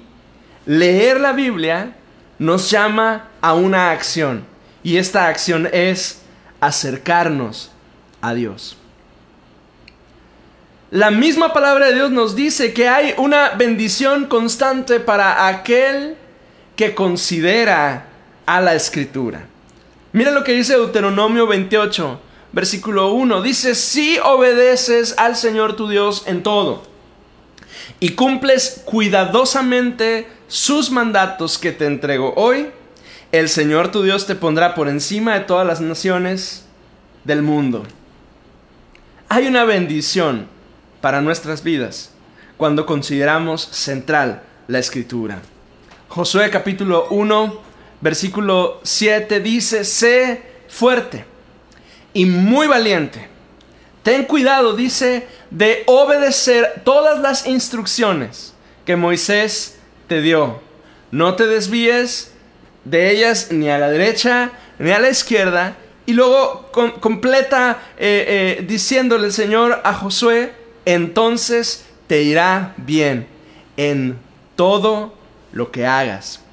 leer 0.66 1.20
la 1.20 1.34
Biblia 1.34 1.98
nos 2.40 2.72
llama 2.72 3.28
a 3.42 3.54
una 3.54 3.92
acción 3.92 4.46
y 4.82 4.96
esta 4.96 5.28
acción 5.28 5.68
es 5.74 6.22
acercarnos 6.62 7.70
a 8.22 8.34
Dios. 8.34 8.78
La 10.94 11.10
misma 11.10 11.54
palabra 11.54 11.88
de 11.88 11.96
Dios 11.96 12.12
nos 12.12 12.36
dice 12.36 12.72
que 12.72 12.88
hay 12.88 13.16
una 13.18 13.50
bendición 13.56 14.28
constante 14.28 15.00
para 15.00 15.48
aquel 15.48 16.16
que 16.76 16.94
considera 16.94 18.06
a 18.46 18.62
la 18.62 18.76
escritura. 18.76 19.48
Mira 20.12 20.30
lo 20.30 20.44
que 20.44 20.54
dice 20.54 20.74
Deuteronomio 20.74 21.48
28, 21.48 22.20
versículo 22.52 23.12
1. 23.12 23.42
Dice, 23.42 23.74
si 23.74 24.20
obedeces 24.20 25.16
al 25.18 25.36
Señor 25.36 25.76
tu 25.76 25.90
Dios 25.90 26.26
en 26.28 26.44
todo 26.44 26.84
y 28.00 28.10
cumples 28.10 28.84
cuidadosamente 28.86 30.28
sus 30.48 30.92
mandatos 30.92 31.58
que 31.58 31.72
te 31.72 31.88
entrego 31.88 32.36
hoy, 32.36 32.68
el 33.32 33.50
Señor 33.50 33.90
tu 33.92 34.04
Dios 34.04 34.28
te 34.28 34.36
pondrá 34.36 34.76
por 34.76 34.88
encima 34.88 35.34
de 35.34 35.40
todas 35.40 35.66
las 35.66 35.82
naciones 35.82 36.68
del 37.24 37.42
mundo. 37.42 37.82
Hay 39.28 39.48
una 39.48 39.64
bendición 39.64 40.54
para 41.04 41.20
nuestras 41.20 41.64
vidas 41.64 42.12
cuando 42.56 42.86
consideramos 42.86 43.62
central 43.62 44.42
la 44.70 44.80
escritura. 44.80 45.42
Josué 46.08 46.50
capítulo 46.50 47.08
1, 47.10 47.62
versículo 48.00 48.80
7 48.84 49.42
dice, 49.42 49.84
sé 49.84 50.42
fuerte 50.70 51.26
y 52.14 52.26
muy 52.26 52.68
valiente. 52.68 53.28
Ten 54.02 54.24
cuidado, 54.24 54.78
dice, 54.78 55.28
de 55.52 55.84
obedecer 55.88 56.84
todas 56.86 57.20
las 57.20 57.48
instrucciones 57.48 58.54
que 58.86 58.96
Moisés 58.96 59.80
te 60.08 60.22
dio. 60.22 60.62
No 61.12 61.36
te 61.36 61.48
desvíes 61.48 62.32
de 62.86 63.12
ellas 63.12 63.52
ni 63.52 63.70
a 63.70 63.78
la 63.78 63.90
derecha 63.90 64.52
ni 64.80 64.92
a 64.92 65.00
la 65.00 65.10
izquierda. 65.10 65.76
Y 66.06 66.14
luego 66.14 66.72
completa 67.02 67.82
eh, 67.98 68.58
eh, 68.60 68.66
diciéndole 68.66 69.26
el 69.28 69.34
Señor 69.34 69.82
a 69.84 69.94
Josué, 69.94 70.63
entonces 70.86 71.86
te 72.08 72.24
irá 72.24 72.74
bien 72.78 73.28
en 73.78 74.18
todo 74.56 75.14
lo 75.52 75.72
que 75.72 75.86
hagas. 75.86 76.44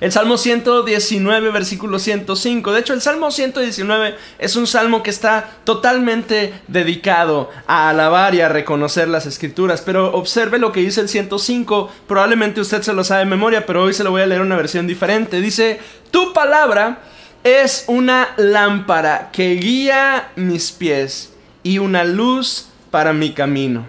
El 0.00 0.12
Salmo 0.12 0.38
119, 0.38 1.50
versículo 1.50 1.98
105. 1.98 2.72
De 2.72 2.80
hecho, 2.80 2.92
el 2.92 3.00
Salmo 3.00 3.30
119 3.30 4.14
es 4.38 4.56
un 4.56 4.66
salmo 4.66 5.02
que 5.02 5.10
está 5.10 5.50
totalmente 5.64 6.52
dedicado 6.68 7.50
a 7.66 7.88
alabar 7.88 8.34
y 8.34 8.40
a 8.40 8.48
reconocer 8.48 9.08
las 9.08 9.26
escrituras. 9.26 9.82
Pero 9.82 10.12
observe 10.14 10.58
lo 10.58 10.72
que 10.72 10.80
dice 10.80 11.00
el 11.00 11.08
105. 11.08 11.90
Probablemente 12.06 12.60
usted 12.60 12.82
se 12.82 12.92
lo 12.92 13.04
sabe 13.04 13.20
de 13.20 13.30
memoria, 13.30 13.66
pero 13.66 13.82
hoy 13.82 13.94
se 13.94 14.04
lo 14.04 14.10
voy 14.10 14.22
a 14.22 14.26
leer 14.26 14.42
una 14.42 14.56
versión 14.56 14.86
diferente. 14.86 15.40
Dice, 15.40 15.80
tu 16.10 16.32
palabra 16.32 17.00
es 17.42 17.84
una 17.86 18.34
lámpara 18.36 19.30
que 19.32 19.54
guía 19.54 20.30
mis 20.36 20.72
pies 20.72 21.32
y 21.62 21.78
una 21.78 22.04
luz 22.04 22.69
para 22.90 23.12
mi 23.12 23.32
camino. 23.32 23.86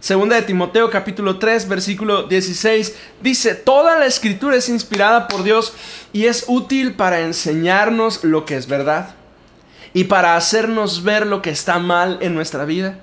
Segunda 0.00 0.36
de 0.36 0.42
Timoteo 0.42 0.88
capítulo 0.88 1.38
3 1.38 1.68
versículo 1.68 2.22
16 2.22 2.96
dice, 3.22 3.54
toda 3.54 3.98
la 3.98 4.06
escritura 4.06 4.56
es 4.56 4.70
inspirada 4.70 5.28
por 5.28 5.42
Dios 5.42 5.74
y 6.14 6.24
es 6.24 6.44
útil 6.48 6.94
para 6.94 7.20
enseñarnos 7.20 8.24
lo 8.24 8.46
que 8.46 8.56
es 8.56 8.66
verdad 8.66 9.14
y 9.92 10.04
para 10.04 10.36
hacernos 10.36 11.02
ver 11.02 11.26
lo 11.26 11.42
que 11.42 11.50
está 11.50 11.78
mal 11.78 12.18
en 12.22 12.34
nuestra 12.34 12.64
vida. 12.64 12.98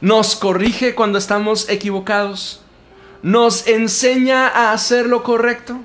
Nos 0.00 0.34
corrige 0.34 0.94
cuando 0.94 1.18
estamos 1.18 1.68
equivocados. 1.68 2.60
Nos 3.22 3.66
enseña 3.66 4.48
a 4.48 4.72
hacer 4.72 5.06
lo 5.06 5.22
correcto. 5.22 5.78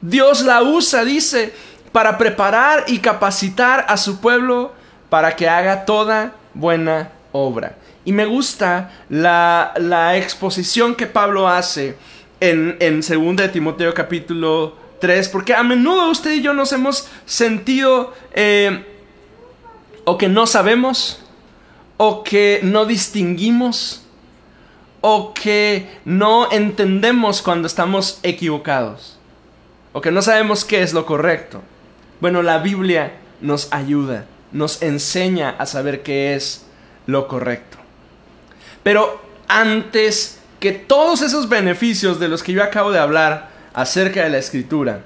Dios 0.00 0.42
la 0.42 0.62
usa, 0.62 1.04
dice, 1.04 1.52
para 1.92 2.16
preparar 2.18 2.84
y 2.86 2.98
capacitar 2.98 3.86
a 3.88 3.96
su 3.96 4.20
pueblo 4.20 4.72
para 5.08 5.36
que 5.36 5.48
haga 5.48 5.84
toda 5.84 6.32
buena 6.54 7.10
obra. 7.32 7.76
Y 8.04 8.12
me 8.12 8.26
gusta 8.26 8.90
la, 9.08 10.14
exposición 10.16 10.94
que 10.94 11.06
Pablo 11.06 11.48
hace 11.48 11.96
en, 12.40 12.76
en 12.80 13.00
2 13.00 13.36
de 13.36 13.48
Timoteo 13.48 13.92
capítulo 13.94 14.76
3, 15.00 15.28
porque 15.28 15.54
a 15.54 15.62
menudo 15.62 16.10
usted 16.10 16.32
y 16.32 16.42
yo 16.42 16.54
nos 16.54 16.72
hemos 16.72 17.08
sentido 17.26 18.14
eh, 18.32 18.84
o 20.04 20.16
que 20.18 20.28
no 20.28 20.46
sabemos, 20.46 21.22
o 21.96 22.22
que 22.22 22.60
no 22.62 22.86
distinguimos, 22.86 24.04
o 25.00 25.34
que 25.34 25.86
no 26.04 26.50
entendemos 26.50 27.42
cuando 27.42 27.66
estamos 27.66 28.18
equivocados, 28.22 29.18
o 29.92 30.00
que 30.00 30.10
no 30.10 30.22
sabemos 30.22 30.64
qué 30.64 30.82
es 30.82 30.92
lo 30.92 31.06
correcto. 31.06 31.62
Bueno, 32.20 32.42
la 32.42 32.58
Biblia 32.58 33.12
nos 33.40 33.72
ayuda, 33.72 34.26
nos 34.54 34.80
enseña 34.82 35.50
a 35.58 35.66
saber 35.66 36.02
qué 36.02 36.34
es 36.34 36.64
lo 37.06 37.28
correcto. 37.28 37.76
Pero 38.82 39.20
antes 39.48 40.38
que 40.60 40.72
todos 40.72 41.20
esos 41.20 41.48
beneficios 41.48 42.18
de 42.18 42.28
los 42.28 42.42
que 42.42 42.52
yo 42.52 42.62
acabo 42.62 42.90
de 42.90 43.00
hablar 43.00 43.50
acerca 43.74 44.22
de 44.22 44.30
la 44.30 44.38
escritura, 44.38 45.02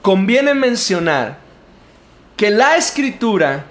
conviene 0.00 0.54
mencionar 0.54 1.38
que 2.36 2.50
la 2.50 2.76
escritura 2.76 3.64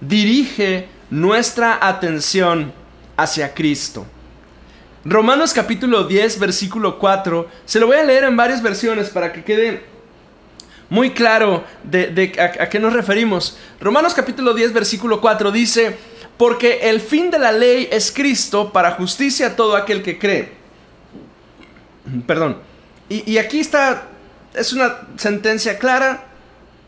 dirige 0.00 0.88
nuestra 1.10 1.78
atención 1.86 2.72
hacia 3.16 3.52
Cristo. 3.52 4.06
Romanos 5.04 5.52
capítulo 5.52 6.04
10, 6.04 6.38
versículo 6.38 6.98
4, 6.98 7.48
se 7.66 7.78
lo 7.78 7.86
voy 7.86 7.98
a 7.98 8.04
leer 8.04 8.24
en 8.24 8.36
varias 8.36 8.62
versiones 8.62 9.10
para 9.10 9.32
que 9.32 9.44
quede 9.44 9.84
muy 10.90 11.12
claro 11.12 11.64
de, 11.84 12.32
a, 12.38 12.64
a, 12.64 12.68
qué 12.68 12.78
nos 12.78 12.92
referimos. 12.92 13.56
Romanos 13.80 14.12
capítulo 14.12 14.52
10, 14.52 14.72
versículo 14.72 15.20
4 15.20 15.50
dice, 15.52 15.96
porque 16.36 16.90
el 16.90 17.00
fin 17.00 17.30
de 17.30 17.38
la 17.38 17.52
ley 17.52 17.88
es 17.92 18.10
Cristo 18.10 18.72
para 18.72 18.92
justicia 18.92 19.48
a 19.48 19.56
todo 19.56 19.76
aquel 19.76 20.02
que 20.02 20.18
cree. 20.18 20.52
Perdón. 22.26 22.58
Y, 23.10 23.38
aquí 23.38 23.58
está, 23.58 24.04
es 24.54 24.72
una 24.72 25.00
sentencia 25.16 25.78
clara, 25.78 26.28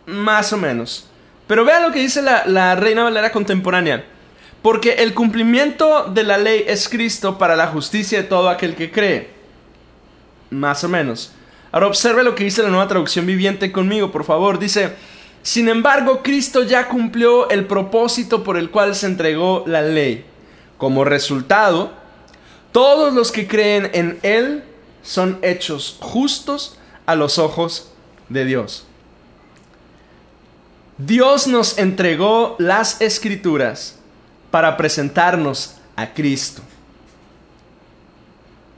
más 0.07 0.53
o 0.53 0.57
menos. 0.57 1.09
Pero 1.49 1.65
vean 1.65 1.83
lo 1.83 1.93
que 1.93 1.99
dice 1.99 2.23
la, 2.23 2.45
la 2.47 2.77
Reina 2.77 3.03
Valera 3.03 3.33
contemporánea. 3.33 4.05
Porque 4.63 4.95
el 4.95 5.15
cumplimiento 5.15 6.05
de 6.05 6.23
la 6.23 6.39
ley 6.39 6.65
es 6.67 6.89
Cristo 6.89 7.39
para 7.39 7.57
la 7.57 7.67
justicia 7.67 8.23
de 8.23 8.29
todo 8.29 8.49
aquel 8.49 8.77
que 8.77 8.93
cree. 8.93 9.31
Más 10.51 10.85
o 10.85 10.89
menos. 10.89 11.33
Ahora 11.73 11.87
observe 11.87 12.23
lo 12.23 12.35
que 12.35 12.45
dice 12.45 12.63
la 12.63 12.69
nueva 12.69 12.87
traducción 12.87 13.25
viviente 13.25 13.73
conmigo, 13.73 14.13
por 14.13 14.25
favor. 14.25 14.59
Dice, 14.59 14.93
sin 15.43 15.69
embargo, 15.69 16.23
Cristo 16.23 16.63
ya 16.63 16.87
cumplió 16.89 17.49
el 17.49 17.67
propósito 17.67 18.45
por 18.45 18.59
el 18.59 18.71
cual 18.71 18.95
se 18.95 19.07
entregó 19.07 19.65
la 19.67 19.81
ley. 19.81 20.27
Como 20.77 21.05
resultado, 21.05 21.93
todos 22.73 23.15
los 23.15 23.33
que 23.33 23.49
creen 23.49 23.91
en 23.95 24.19
Él 24.23 24.65
son 25.03 25.39
hechos 25.41 25.97
justos 26.01 26.79
a 27.07 27.15
los 27.15 27.39
ojos 27.39 27.93
de 28.29 28.45
Dios. 28.45 28.87
Dios 30.99 31.47
nos 31.47 31.79
entregó 31.79 32.55
las 32.59 33.01
escrituras 33.01 33.99
para 34.51 34.77
presentarnos 34.77 35.77
a 35.97 36.13
Cristo. 36.13 36.61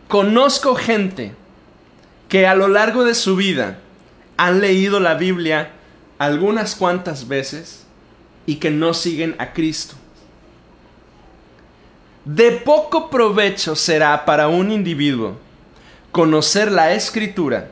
Conozco 0.07 0.77
gente 0.77 1.35
que 2.35 2.49
a 2.49 2.57
lo 2.57 2.67
largo 2.67 3.05
de 3.05 3.15
su 3.15 3.37
vida 3.37 3.79
han 4.37 4.61
leído 4.61 4.99
la 4.99 5.15
Biblia 5.15 5.71
algunas 6.19 6.75
cuantas 6.75 7.29
veces 7.29 7.85
y 8.45 8.57
que 8.57 8.73
no 8.73 8.93
siguen 8.93 9.37
a 9.39 9.53
Cristo. 9.53 9.95
De 12.25 12.51
poco 12.51 13.09
provecho 13.09 13.77
será 13.77 14.25
para 14.25 14.49
un 14.49 14.73
individuo 14.73 15.37
conocer 16.11 16.73
la 16.73 16.93
escritura 16.95 17.71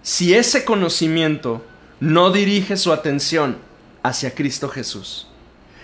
si 0.00 0.32
ese 0.32 0.64
conocimiento 0.64 1.64
no 1.98 2.30
dirige 2.30 2.76
su 2.76 2.92
atención 2.92 3.58
hacia 4.04 4.32
Cristo 4.32 4.68
Jesús. 4.68 5.26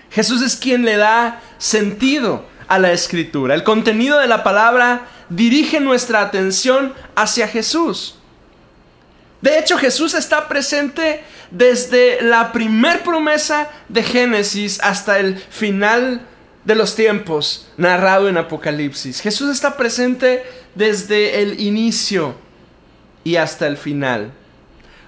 Jesús 0.09 0.41
es 0.41 0.55
quien 0.55 0.85
le 0.85 0.95
da 0.95 1.41
sentido 1.57 2.45
a 2.69 2.79
la 2.79 2.93
escritura. 2.93 3.55
El 3.55 3.65
contenido 3.65 4.19
de 4.19 4.27
la 4.27 4.41
palabra 4.45 5.01
dirige 5.29 5.79
nuestra 5.79 6.21
atención 6.21 6.93
hacia 7.15 7.47
Jesús. 7.47 8.15
De 9.41 9.57
hecho, 9.57 9.77
Jesús 9.77 10.13
está 10.13 10.47
presente 10.47 11.23
desde 11.51 12.21
la 12.21 12.51
primer 12.51 13.03
promesa 13.03 13.69
de 13.87 14.03
Génesis 14.03 14.79
hasta 14.81 15.19
el 15.19 15.37
final 15.37 16.21
de 16.65 16.75
los 16.75 16.95
tiempos 16.95 17.67
narrado 17.77 18.27
en 18.27 18.37
Apocalipsis. 18.37 19.21
Jesús 19.21 19.49
está 19.49 19.77
presente 19.77 20.43
desde 20.75 21.41
el 21.41 21.59
inicio 21.61 22.35
y 23.23 23.37
hasta 23.37 23.65
el 23.67 23.77
final. 23.77 24.31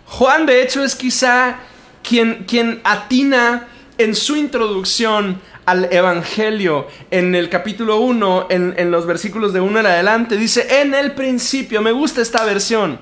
Juan, 0.05 0.45
de 0.45 0.61
hecho, 0.61 0.83
es 0.83 0.95
quizá 0.95 1.57
quien, 2.01 2.45
quien 2.45 2.81
atina 2.83 3.67
en 3.97 4.15
su 4.15 4.35
introducción 4.35 5.41
al 5.65 5.87
Evangelio 5.91 6.87
en 7.11 7.35
el 7.35 7.49
capítulo 7.49 7.97
1, 7.97 8.47
en, 8.49 8.91
los 8.91 9.05
versículos 9.05 9.53
de 9.53 9.61
1 9.61 9.79
en 9.79 9.85
adelante, 9.85 10.37
dice, 10.37 10.81
en 10.81 10.93
el 10.93 11.11
principio, 11.13 11.81
me 11.81 11.91
gusta 11.91 12.21
esta 12.21 12.43
versión, 12.45 12.99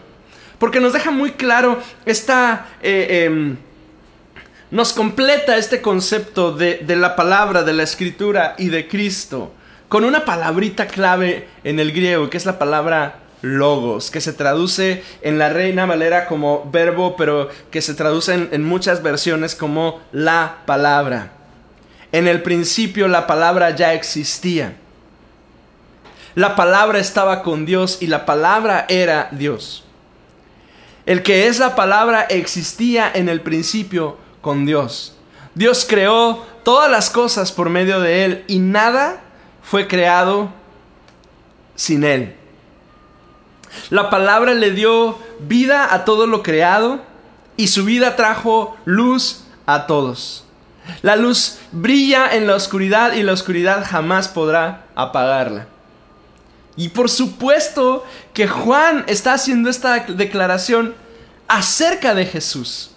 porque 0.57 0.79
nos 0.79 0.93
deja 0.93 1.11
muy 1.11 1.31
claro 1.31 1.79
esta... 2.05 2.67
Eh, 2.81 3.25
em, 3.25 3.57
nos 4.71 4.93
completa 4.93 5.57
este 5.57 5.81
concepto 5.81 6.51
de, 6.51 6.83
la 6.95 7.15
palabra, 7.15 7.63
de 7.63 7.73
la 7.73 7.81
escritura 7.81 8.53
y 8.59 8.69
de 8.69 8.87
Cristo 8.87 9.51
con 9.87 10.05
una 10.05 10.25
palabrita 10.25 10.85
clave 10.85 11.47
en 11.63 11.79
el 11.79 11.91
griego, 11.91 12.29
que 12.29 12.37
es 12.37 12.45
la 12.45 12.59
palabra 12.59 13.21
logos, 13.41 14.11
que 14.11 14.21
se 14.21 14.33
traduce 14.33 15.03
en 15.23 15.39
la 15.39 15.49
Reina 15.49 15.87
Valera 15.87 16.27
como 16.27 16.69
verbo, 16.71 17.15
pero 17.17 17.49
que 17.71 17.81
se 17.81 17.95
traduce 17.95 18.35
en, 18.35 18.49
en, 18.51 18.63
muchas 18.63 19.01
versiones 19.01 19.55
como 19.55 19.99
la 20.11 20.57
palabra. 20.67 21.38
En 22.11 22.27
el 22.27 22.41
principio 22.41 23.07
la 23.07 23.27
palabra 23.27 23.71
ya 23.75 23.93
existía. 23.93 24.75
La 26.35 26.55
palabra 26.55 26.99
estaba 26.99 27.43
con 27.43 27.65
Dios 27.65 27.97
y 28.01 28.07
la 28.07 28.25
palabra 28.25 28.85
era 28.89 29.29
Dios. 29.31 29.83
El 31.05 31.23
que 31.23 31.47
es 31.47 31.59
la 31.59 31.75
palabra 31.75 32.21
existía 32.21 33.11
en 33.13 33.29
el 33.29 33.41
principio 33.41 34.17
con 34.41 34.65
Dios. 34.65 35.15
Dios 35.55 35.85
creó 35.87 36.45
todas 36.63 36.89
las 36.89 37.09
cosas 37.09 37.51
por 37.51 37.69
medio 37.69 37.99
de 37.99 38.25
Él 38.25 38.43
y 38.47 38.59
nada 38.59 39.21
fue 39.63 39.87
creado 39.87 40.49
sin 41.75 42.03
Él. 42.03 42.35
La 43.89 44.09
palabra 44.09 44.53
le 44.53 44.71
dio 44.71 45.17
vida 45.39 45.93
a 45.93 46.05
todo 46.05 46.27
lo 46.27 46.43
creado 46.43 46.99
y 47.57 47.67
su 47.67 47.85
vida 47.85 48.15
trajo 48.15 48.77
luz 48.85 49.43
a 49.65 49.87
todos. 49.87 50.45
La 51.01 51.15
luz 51.15 51.59
brilla 51.71 52.29
en 52.35 52.47
la 52.47 52.55
oscuridad 52.55 53.13
y 53.13 53.23
la 53.23 53.33
oscuridad 53.33 53.85
jamás 53.87 54.27
podrá 54.27 54.85
apagarla. 54.95 55.67
Y 56.75 56.89
por 56.89 57.09
supuesto 57.09 58.05
que 58.33 58.47
Juan 58.47 59.03
está 59.07 59.33
haciendo 59.33 59.69
esta 59.69 59.99
declaración 59.99 60.95
acerca 61.47 62.13
de 62.15 62.25
Jesús. 62.25 62.91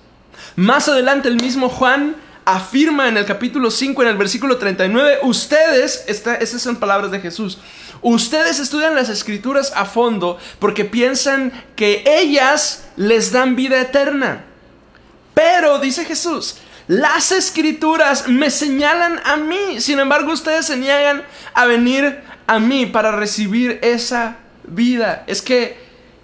Más 0.54 0.88
adelante 0.88 1.28
el 1.28 1.36
mismo 1.36 1.68
Juan 1.68 2.16
afirma 2.44 3.08
en 3.08 3.16
el 3.16 3.24
capítulo 3.24 3.70
5, 3.70 4.02
en 4.02 4.08
el 4.08 4.16
versículo 4.16 4.58
39, 4.58 5.18
ustedes, 5.22 6.04
esas 6.06 6.62
son 6.62 6.76
palabras 6.76 7.10
de 7.10 7.20
Jesús, 7.20 7.58
ustedes 8.02 8.58
estudian 8.58 8.94
las 8.94 9.08
escrituras 9.08 9.72
a 9.74 9.84
fondo 9.84 10.38
porque 10.58 10.84
piensan 10.84 11.52
que 11.76 12.04
ellas 12.06 12.84
les 12.96 13.32
dan 13.32 13.56
vida 13.56 13.80
eterna. 13.80 14.44
Pero, 15.34 15.78
dice 15.78 16.04
Jesús, 16.04 16.56
las 16.88 17.32
escrituras 17.32 18.28
me 18.28 18.50
señalan 18.50 19.20
a 19.24 19.36
mí, 19.36 19.80
sin 19.80 20.00
embargo 20.00 20.32
ustedes 20.32 20.66
se 20.66 20.76
niegan 20.76 21.22
a 21.54 21.64
venir 21.64 22.20
a 22.46 22.58
mí 22.58 22.86
para 22.86 23.12
recibir 23.12 23.78
esa 23.82 24.36
vida. 24.64 25.24
Es 25.26 25.42
que 25.42 25.76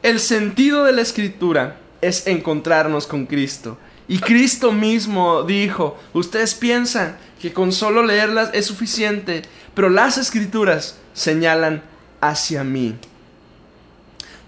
el 0.02 0.20
sentido 0.20 0.84
de 0.84 0.92
la 0.92 1.02
escritura 1.02 1.76
es 2.00 2.26
encontrarnos 2.26 3.06
con 3.06 3.26
Cristo. 3.26 3.78
Y 4.08 4.18
Cristo 4.18 4.72
mismo 4.72 5.42
dijo, 5.42 5.98
ustedes 6.12 6.54
piensan 6.54 7.16
que 7.40 7.52
con 7.52 7.72
solo 7.72 8.02
leerlas 8.02 8.50
es 8.54 8.66
suficiente, 8.66 9.42
pero 9.74 9.90
las 9.90 10.18
escrituras 10.18 10.96
señalan 11.12 11.82
hacia 12.20 12.64
mí. 12.64 12.96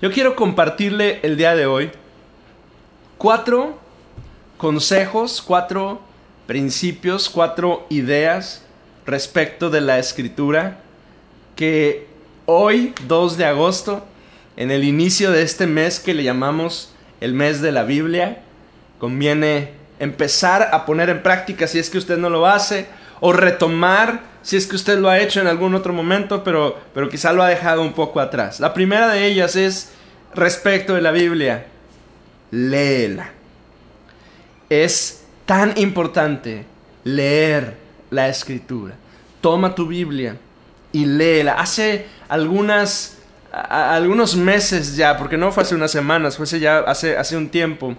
Yo 0.01 0.11
quiero 0.11 0.35
compartirle 0.35 1.21
el 1.23 1.37
día 1.37 1.55
de 1.55 1.67
hoy 1.67 1.91
cuatro 3.19 3.80
consejos, 4.61 5.41
cuatro 5.41 6.03
principios, 6.47 7.31
cuatro 7.31 7.87
ideas 7.89 8.63
respecto 9.07 9.71
de 9.71 9.81
la 9.81 9.99
escritura 9.99 10.81
que 11.57 12.07
hoy, 12.45 12.93
2 13.07 13.39
de 13.39 13.47
agosto, 13.47 14.05
en 14.59 14.71
el 14.71 14.85
inicio 14.85 15.31
de 15.31 15.41
este 15.41 15.67
mes 15.67 15.99
que 15.99 16.13
le 16.13 16.25
llamamos 16.25 16.93
el 17.23 17.33
mes 17.33 17.63
de 17.63 17.73
la 17.73 17.85
Biblia, 17.85 18.43
conviene 18.99 19.71
empezar 19.99 20.69
a 20.75 20.85
poner 20.85 21.09
en 21.09 21.23
práctica 21.23 21.67
si 21.67 21.79
es 21.79 21.89
que 21.89 21.97
usted 21.97 22.19
no 22.19 22.29
lo 22.29 22.45
hace 22.45 22.87
o 23.21 23.33
retomar 23.33 24.21
si 24.43 24.59
es 24.59 24.67
que 24.67 24.77
usted 24.77 24.99
lo 24.99 25.09
ha 25.09 25.21
hecho 25.21 25.41
en 25.41 25.47
algún 25.47 25.75
otro 25.75 25.95
momento, 25.95 26.45
pero, 26.45 26.79
pero 26.93 27.09
quizá 27.09 27.33
lo 27.33 27.43
ha 27.43 27.49
dejado 27.49 27.81
un 27.81 27.95
poco 27.95 28.21
atrás. 28.21 28.61
La 28.61 28.75
primera 28.75 29.09
de 29.09 29.25
ellas 29.25 29.57
es 29.57 29.93
respecto 30.35 30.95
de 30.95 31.01
la 31.01 31.13
Biblia. 31.13 31.65
Léela. 32.51 33.40
Es 34.71 35.25
tan 35.45 35.77
importante 35.77 36.65
leer 37.05 37.77
la 38.11 38.29
escritura. 38.29 38.95
Toma 39.43 39.75
tu 39.75 39.87
Biblia 39.87 40.37
y 40.93 41.05
léela. 41.05 41.55
Hace 41.55 42.07
algunas, 42.29 43.19
algunos 43.53 44.35
meses 44.35 44.97
ya, 44.97 45.19
porque 45.19 45.37
no 45.37 45.53
fue 45.53 45.65
hace 45.65 45.75
unas 45.75 45.91
semanas, 45.91 46.39
fue 46.39 46.47
ya 46.59 46.79
hace, 46.79 47.19
hace 47.19 47.37
un 47.37 47.51
tiempo 47.51 47.95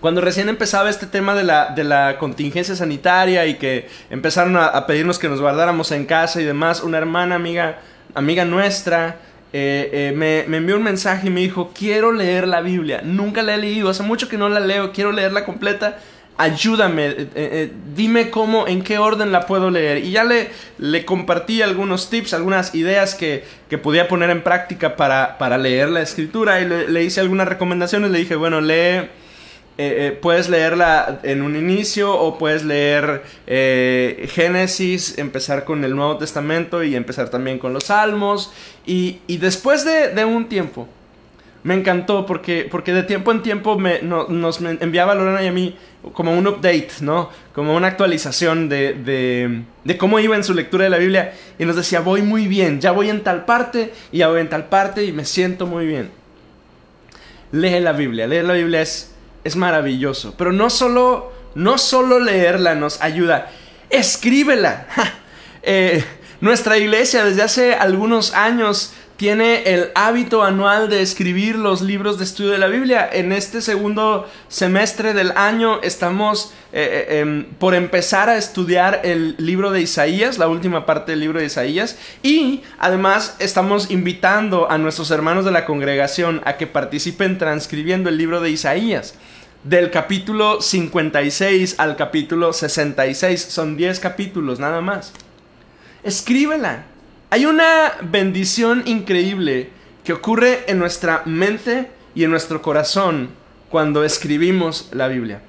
cuando 0.00 0.22
recién 0.22 0.48
empezaba 0.48 0.88
este 0.88 1.06
tema 1.06 1.34
de 1.34 1.44
la, 1.44 1.70
de 1.74 1.84
la 1.84 2.16
contingencia 2.18 2.74
sanitaria 2.74 3.46
y 3.46 3.54
que 3.54 3.88
empezaron 4.08 4.56
a, 4.56 4.86
pedirnos 4.86 5.18
que 5.18 5.28
nos 5.28 5.42
guardáramos 5.42 5.92
en 5.92 6.06
casa 6.06 6.40
y 6.40 6.44
demás, 6.44 6.82
una 6.82 6.96
hermana 6.96 7.34
amiga, 7.34 7.80
amiga 8.14 8.46
nuestra 8.46 9.16
eh, 9.52 9.90
eh, 9.92 10.46
me, 10.46 10.56
envió 10.56 10.76
un 10.76 10.82
mensaje 10.82 11.26
y 11.26 11.30
me 11.30 11.40
dijo, 11.40 11.72
quiero 11.74 12.12
leer 12.12 12.46
la 12.46 12.60
Biblia, 12.60 13.00
nunca 13.02 13.42
la 13.42 13.54
he 13.54 13.58
leído, 13.58 13.90
hace 13.90 14.02
mucho 14.02 14.28
que 14.28 14.38
no 14.38 14.48
la 14.48 14.60
leo, 14.60 14.92
quiero 14.92 15.10
leerla 15.10 15.44
completa, 15.44 15.98
ayúdame, 16.38 17.28
eh, 17.34 17.72
dime 17.94 18.30
cómo, 18.30 18.68
en 18.68 18.82
qué 18.82 18.98
orden 18.98 19.32
la 19.32 19.46
puedo 19.46 19.70
leer. 19.70 20.04
Y 20.04 20.12
ya 20.12 20.24
le, 20.24 20.50
le 20.78 21.04
compartí 21.04 21.62
algunos 21.62 22.10
tips, 22.10 22.32
algunas 22.32 22.74
ideas 22.74 23.14
que, 23.14 23.44
que 23.68 23.76
podía 23.76 24.06
poner 24.06 24.30
en 24.30 24.42
práctica 24.42 24.94
para, 24.96 25.36
para 25.38 25.58
leer 25.58 25.88
la 25.88 26.00
escritura 26.00 26.60
y 26.60 26.66
le 26.66 27.04
hice 27.04 27.20
algunas 27.20 27.48
recomendaciones, 27.48 28.10
le 28.10 28.18
dije, 28.18 28.36
bueno, 28.36 28.60
lee 28.60 29.08
eh, 29.82 30.08
eh, 30.08 30.12
puedes 30.12 30.50
leerla 30.50 31.20
en 31.22 31.40
un 31.40 31.56
inicio 31.56 32.12
o 32.12 32.36
puedes 32.36 32.66
leer 32.66 33.22
eh, 33.46 34.28
Génesis, 34.30 35.16
empezar 35.16 35.64
con 35.64 35.84
el 35.84 35.96
Nuevo 35.96 36.18
Testamento 36.18 36.84
y 36.84 36.94
empezar 36.94 37.30
también 37.30 37.58
con 37.58 37.72
los 37.72 37.84
Salmos. 37.84 38.52
Y, 38.84 39.20
después 39.38 39.86
de, 39.86 40.22
un 40.26 40.50
tiempo, 40.50 40.86
Me 41.62 41.72
encantó 41.72 42.26
porque, 42.26 42.68
porque 42.70 42.92
de 42.92 43.04
tiempo 43.04 43.32
en 43.32 43.42
tiempo 43.42 43.78
me, 43.78 44.02
nos 44.02 44.60
enviaba 44.60 45.14
Lorena 45.14 45.42
y 45.42 45.46
a 45.46 45.52
mí 45.52 45.76
como 46.12 46.36
un 46.36 46.46
update, 46.46 46.90
¿no? 47.00 47.30
Como 47.54 47.74
una 47.74 47.86
actualización 47.86 48.68
de, 48.68 48.92
de, 48.92 49.62
de, 49.84 49.96
cómo 49.96 50.18
iba 50.18 50.36
en 50.36 50.44
su 50.44 50.52
lectura 50.52 50.84
de 50.84 50.90
la 50.90 50.98
Biblia. 50.98 51.32
Y 51.58 51.64
nos 51.64 51.76
decía, 51.76 52.00
voy 52.00 52.20
muy 52.20 52.48
bien, 52.48 52.82
ya 52.82 52.92
voy 52.92 53.08
en 53.08 53.22
tal 53.22 53.46
parte 53.46 53.94
y 54.12 54.18
ya 54.18 54.28
voy 54.28 54.42
en 54.42 54.50
tal 54.50 54.66
parte 54.66 55.04
y 55.04 55.12
me 55.12 55.24
siento 55.24 55.66
muy 55.66 55.86
bien. 55.86 56.10
Lee 57.52 57.80
la 57.80 57.92
Biblia, 57.92 58.26
leer 58.26 58.44
la 58.44 58.54
Biblia 58.54 58.82
es, 58.82 59.10
es 59.44 59.56
maravilloso. 59.56 60.34
Pero 60.36 60.52
no 60.52 60.70
solo, 60.70 61.32
no 61.54 61.78
solo 61.78 62.18
leerla 62.20 62.74
nos 62.74 63.00
ayuda, 63.00 63.50
escríbela. 63.88 64.86
Eh, 65.62 66.02
nuestra 66.40 66.78
iglesia 66.78 67.24
desde 67.24 67.42
hace 67.42 67.74
algunos 67.74 68.32
años 68.34 68.92
tiene 69.20 69.64
el 69.64 69.90
hábito 69.94 70.42
anual 70.42 70.88
de 70.88 71.02
escribir 71.02 71.56
los 71.56 71.82
libros 71.82 72.16
de 72.16 72.24
estudio 72.24 72.52
de 72.52 72.58
la 72.58 72.68
Biblia. 72.68 73.06
En 73.12 73.32
este 73.32 73.60
segundo 73.60 74.26
semestre 74.48 75.12
del 75.12 75.32
año 75.32 75.82
estamos 75.82 76.54
eh, 76.72 77.06
eh, 77.10 77.18
em, 77.18 77.44
por 77.58 77.74
empezar 77.74 78.30
a 78.30 78.38
estudiar 78.38 79.02
el 79.04 79.34
libro 79.36 79.72
de 79.72 79.82
Isaías, 79.82 80.38
la 80.38 80.48
última 80.48 80.86
parte 80.86 81.12
del 81.12 81.20
libro 81.20 81.38
de 81.38 81.44
Isaías, 81.44 81.98
y 82.22 82.62
además 82.78 83.36
estamos 83.40 83.90
invitando 83.90 84.70
a 84.70 84.78
nuestros 84.78 85.10
hermanos 85.10 85.44
de 85.44 85.50
la 85.50 85.66
congregación 85.66 86.40
a 86.46 86.56
que 86.56 86.66
participen 86.66 87.36
transcribiendo 87.36 88.08
el 88.08 88.16
libro 88.16 88.40
de 88.40 88.48
Isaías. 88.48 89.16
Del 89.64 89.90
capítulo 89.90 90.62
56 90.62 91.74
al 91.76 91.96
capítulo 91.96 92.54
66, 92.54 93.38
son 93.38 93.76
10 93.76 94.00
capítulos 94.00 94.58
nada 94.58 94.80
más. 94.80 95.12
Escríbela. 96.02 96.84
Hay 97.28 97.44
una 97.44 97.92
bendición 98.02 98.82
increíble 98.86 99.70
que 100.02 100.12
ocurre 100.14 100.64
en 100.66 100.78
nuestra 100.78 101.22
mente 101.26 101.90
y 102.14 102.24
en 102.24 102.30
nuestro 102.30 102.62
corazón 102.62 103.30
cuando 103.68 104.02
escribimos 104.02 104.88
la 104.92 105.08
Biblia. 105.08 105.42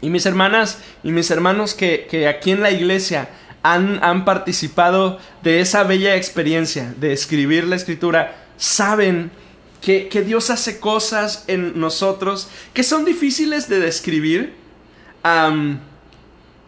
Y 0.00 0.10
mis 0.10 0.26
hermanas 0.26 0.78
y 1.02 1.10
mis 1.10 1.30
hermanos 1.30 1.74
que, 1.74 2.26
aquí 2.28 2.50
en 2.50 2.62
la 2.62 2.70
iglesia 2.70 3.28
han, 3.62 4.02
han, 4.02 4.24
participado 4.24 5.18
de 5.42 5.60
esa 5.60 5.82
bella 5.82 6.16
experiencia 6.16 6.94
de 6.98 7.12
escribir 7.12 7.64
la 7.64 7.76
escritura, 7.76 8.34
saben 8.56 9.30
que, 9.82 10.08
Dios 10.26 10.50
hace 10.50 10.80
cosas 10.80 11.44
en 11.46 11.78
nosotros 11.78 12.48
que 12.72 12.82
son 12.82 13.04
difíciles 13.04 13.68
de 13.68 13.80
describir 13.80 14.54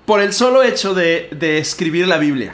por 0.04 0.20
el 0.20 0.32
solo 0.32 0.62
hecho 0.62 0.92
de, 0.92 1.28
de 1.32 1.58
escribir 1.58 2.06
la 2.06 2.18
Biblia 2.18 2.52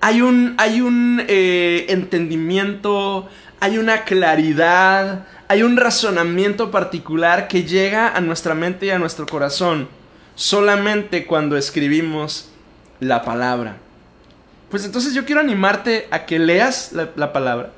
hay 0.00 0.20
un, 0.20 0.54
hay 0.58 0.80
un 0.80 1.22
eh, 1.26 1.86
entendimiento, 1.88 3.28
hay 3.60 3.78
una 3.78 4.04
claridad, 4.04 5.26
hay 5.48 5.62
un 5.62 5.76
razonamiento 5.76 6.70
particular 6.70 7.48
que 7.48 7.64
llega 7.64 8.08
a 8.08 8.20
nuestra 8.20 8.54
mente 8.54 8.86
y 8.86 8.90
a 8.90 8.98
nuestro 8.98 9.26
corazón 9.26 9.88
solamente 10.34 11.26
cuando 11.26 11.56
escribimos 11.56 12.50
la 13.00 13.22
palabra. 13.22 13.78
Pues 14.70 14.84
entonces 14.84 15.14
yo 15.14 15.24
quiero 15.24 15.40
animarte 15.40 16.06
a 16.10 16.26
que 16.26 16.38
leas 16.38 16.92
la, 16.92 17.10
la 17.16 17.32
palabra. 17.32 17.70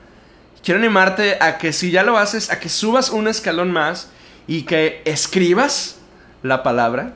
Quiero 0.63 0.79
animarte 0.79 1.39
a 1.41 1.57
que 1.57 1.73
si 1.73 1.91
ya 1.91 2.03
lo 2.03 2.19
haces, 2.19 2.51
a 2.51 2.61
que 2.61 2.69
subas 2.69 3.11
un 3.11 3.29
escalón 3.29 3.73
más 3.73 4.11
y 4.47 4.63
que 4.63 5.01
escribas 5.07 5.99
la 6.43 6.63
palabra 6.63 7.15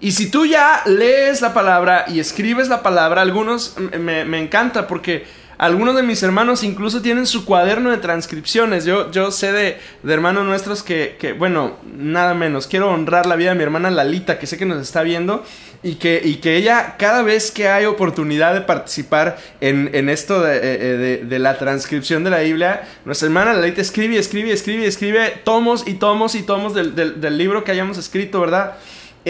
y 0.00 0.12
si 0.12 0.30
tú 0.30 0.46
ya 0.46 0.82
lees 0.86 1.40
la 1.40 1.52
palabra 1.52 2.04
y 2.08 2.20
escribes 2.20 2.68
la 2.68 2.82
palabra, 2.82 3.20
algunos 3.22 3.74
me, 3.98 4.38
encanta 4.38 4.86
porque 4.86 5.26
algunos 5.58 5.96
de 5.96 6.04
mis 6.04 6.22
hermanos 6.22 6.62
incluso 6.62 7.02
tienen 7.02 7.26
su 7.26 7.44
cuaderno 7.44 7.90
de 7.90 7.96
transcripciones. 7.96 8.84
Yo, 8.84 9.10
yo 9.10 9.32
sé 9.32 9.50
de, 9.50 9.76
de 10.04 10.14
hermanos 10.14 10.46
nuestros 10.46 10.84
que, 10.84 11.16
que, 11.18 11.32
bueno, 11.32 11.78
nada 11.96 12.34
menos. 12.34 12.68
Quiero 12.68 12.92
honrar 12.92 13.26
la 13.26 13.34
vida 13.34 13.50
de 13.50 13.56
mi 13.56 13.64
hermana 13.64 13.90
Lalita, 13.90 14.38
que 14.38 14.46
sé 14.46 14.56
que 14.56 14.66
nos 14.66 14.80
está 14.80 15.02
viendo. 15.02 15.44
Y 15.80 15.94
que, 15.94 16.20
y 16.24 16.36
que 16.36 16.56
ella, 16.56 16.96
cada 16.96 17.22
vez 17.22 17.52
que 17.52 17.68
hay 17.68 17.84
oportunidad 17.84 18.52
de 18.52 18.62
participar 18.62 19.38
en, 19.60 19.90
en 19.94 20.08
esto 20.08 20.42
de, 20.42 20.60
de, 20.60 21.16
de, 21.24 21.38
la 21.38 21.56
transcripción 21.56 22.24
de 22.24 22.30
la 22.30 22.40
Biblia, 22.40 22.88
nuestra 23.04 23.26
hermana 23.26 23.52
Lalita 23.52 23.80
escribe, 23.80 24.18
escribe, 24.18 24.52
escribe, 24.52 24.86
escribe 24.86 25.40
tomos 25.44 25.86
y 25.86 25.94
tomos 25.94 26.34
y 26.34 26.42
tomos 26.42 26.74
del, 26.74 26.96
del, 26.96 27.20
del 27.20 27.38
libro 27.38 27.62
que 27.62 27.70
hayamos 27.70 27.96
escrito, 27.96 28.40
¿verdad? 28.40 28.74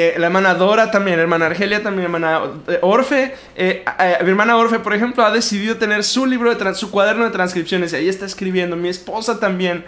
Eh, 0.00 0.14
la 0.16 0.26
hermana 0.26 0.54
Dora 0.54 0.92
también, 0.92 1.16
la 1.16 1.24
hermana 1.24 1.46
Argelia 1.46 1.82
también, 1.82 2.12
la 2.12 2.18
hermana 2.18 2.52
eh, 2.68 2.78
Orfe. 2.82 3.34
Eh, 3.56 3.84
mi 4.22 4.30
hermana 4.30 4.56
Orfe, 4.56 4.78
por 4.78 4.94
ejemplo, 4.94 5.24
ha 5.24 5.32
decidido 5.32 5.76
tener 5.76 6.04
su 6.04 6.24
libro, 6.24 6.54
de 6.54 6.74
su 6.76 6.92
cuaderno 6.92 7.24
de 7.24 7.30
transcripciones 7.30 7.92
y 7.92 7.96
ahí 7.96 8.08
está 8.08 8.24
escribiendo. 8.24 8.76
Mi 8.76 8.90
esposa 8.90 9.40
también. 9.40 9.84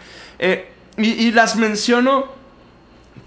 Y, 0.96 1.30
las 1.30 1.54
menciono 1.54 2.26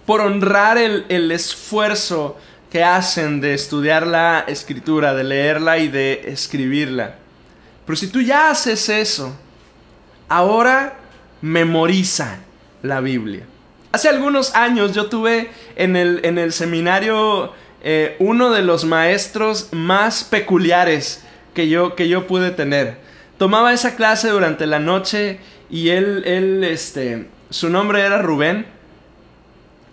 por 0.06 0.20
honrar 0.20 0.78
el, 0.78 1.06
el 1.08 1.32
esfuerzo 1.32 2.38
que 2.70 2.84
hacen 2.84 3.40
de 3.40 3.54
estudiar 3.54 4.06
la 4.06 4.44
escritura, 4.46 5.14
de 5.14 5.24
leerla 5.24 5.78
y 5.78 5.88
de 5.88 6.24
escribirla. 6.26 7.16
Pero 7.86 7.96
si 7.96 8.08
tú 8.08 8.20
ya 8.20 8.50
haces 8.50 8.90
eso, 8.90 9.34
ahora 10.28 10.98
memoriza 11.42 12.40
la 12.82 13.00
Biblia. 13.00 13.46
Hace 13.94 14.10
algunos 14.10 14.56
años 14.56 14.94
yo 14.94 15.06
tuve 15.06 15.52
en 15.76 15.96
el, 15.96 16.22
en 16.24 16.40
el 16.40 16.52
seminario 16.52 17.54
eh, 17.84 18.16
uno 18.18 18.50
de 18.50 18.64
los 18.64 18.86
maestros 18.86 19.70
más 19.72 20.24
peculiares 20.24 21.24
que 21.54 21.70
yo, 21.70 21.96
que 21.96 22.10
yo 22.10 22.26
pude 22.26 22.50
tener. 22.50 22.98
Tomaba 23.38 23.72
esa 23.72 23.96
clase 23.96 24.30
durante 24.30 24.66
la 24.66 24.80
noche 24.80 25.38
y 25.70 25.90
él, 25.90 26.24
él, 26.26 26.64
este, 26.64 27.28
su 27.52 27.70
nombre 27.70 28.02
era 28.02 28.20
Rubén. 28.20 28.66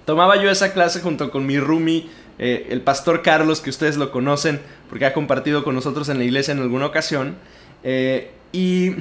Tomaba 0.07 0.43
yo 0.43 0.51
esa 0.51 0.73
clase 0.73 1.03
junto 1.03 1.31
con 1.31 1.45
mi 1.45 1.61
roomie, 1.61 2.09
eh, 2.39 2.69
el 2.71 2.81
pastor 2.81 3.21
Carlos, 3.21 3.61
que 3.61 3.69
ustedes 3.69 3.99
lo 3.99 4.11
conocen 4.11 4.63
porque 4.89 5.05
ha 5.05 5.13
compartido 5.13 5.63
con 5.63 5.75
nosotros 5.75 6.09
en 6.09 6.17
la 6.17 6.25
iglesia 6.25 6.53
en 6.53 6.61
alguna 6.61 6.87
ocasión. 6.87 7.37
Eh, 7.85 8.31
y 8.51 8.95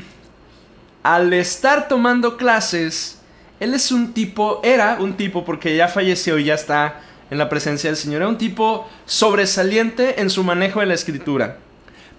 al 1.04 1.32
estar 1.32 1.88
tomando 1.88 2.36
clases, 2.36 3.19
él 3.60 3.74
es 3.74 3.92
un 3.92 4.14
tipo, 4.14 4.62
era 4.64 4.98
un 5.00 5.16
tipo 5.16 5.44
porque 5.46 5.76
ya 5.76 5.88
falleció 5.88 6.38
y 6.38 6.46
ya 6.46 6.56
está 6.56 7.02
en 7.30 7.38
la 7.38 7.50
presencia 7.50 7.90
del 7.90 7.98
Señor, 7.98 8.22
era 8.22 8.30
un 8.30 8.38
tipo 8.38 8.90
sobresaliente 9.06 10.22
en 10.22 10.30
su 10.30 10.44
manejo 10.44 10.80
de 10.80 10.88
la 10.88 10.94
escritura. 10.94 11.58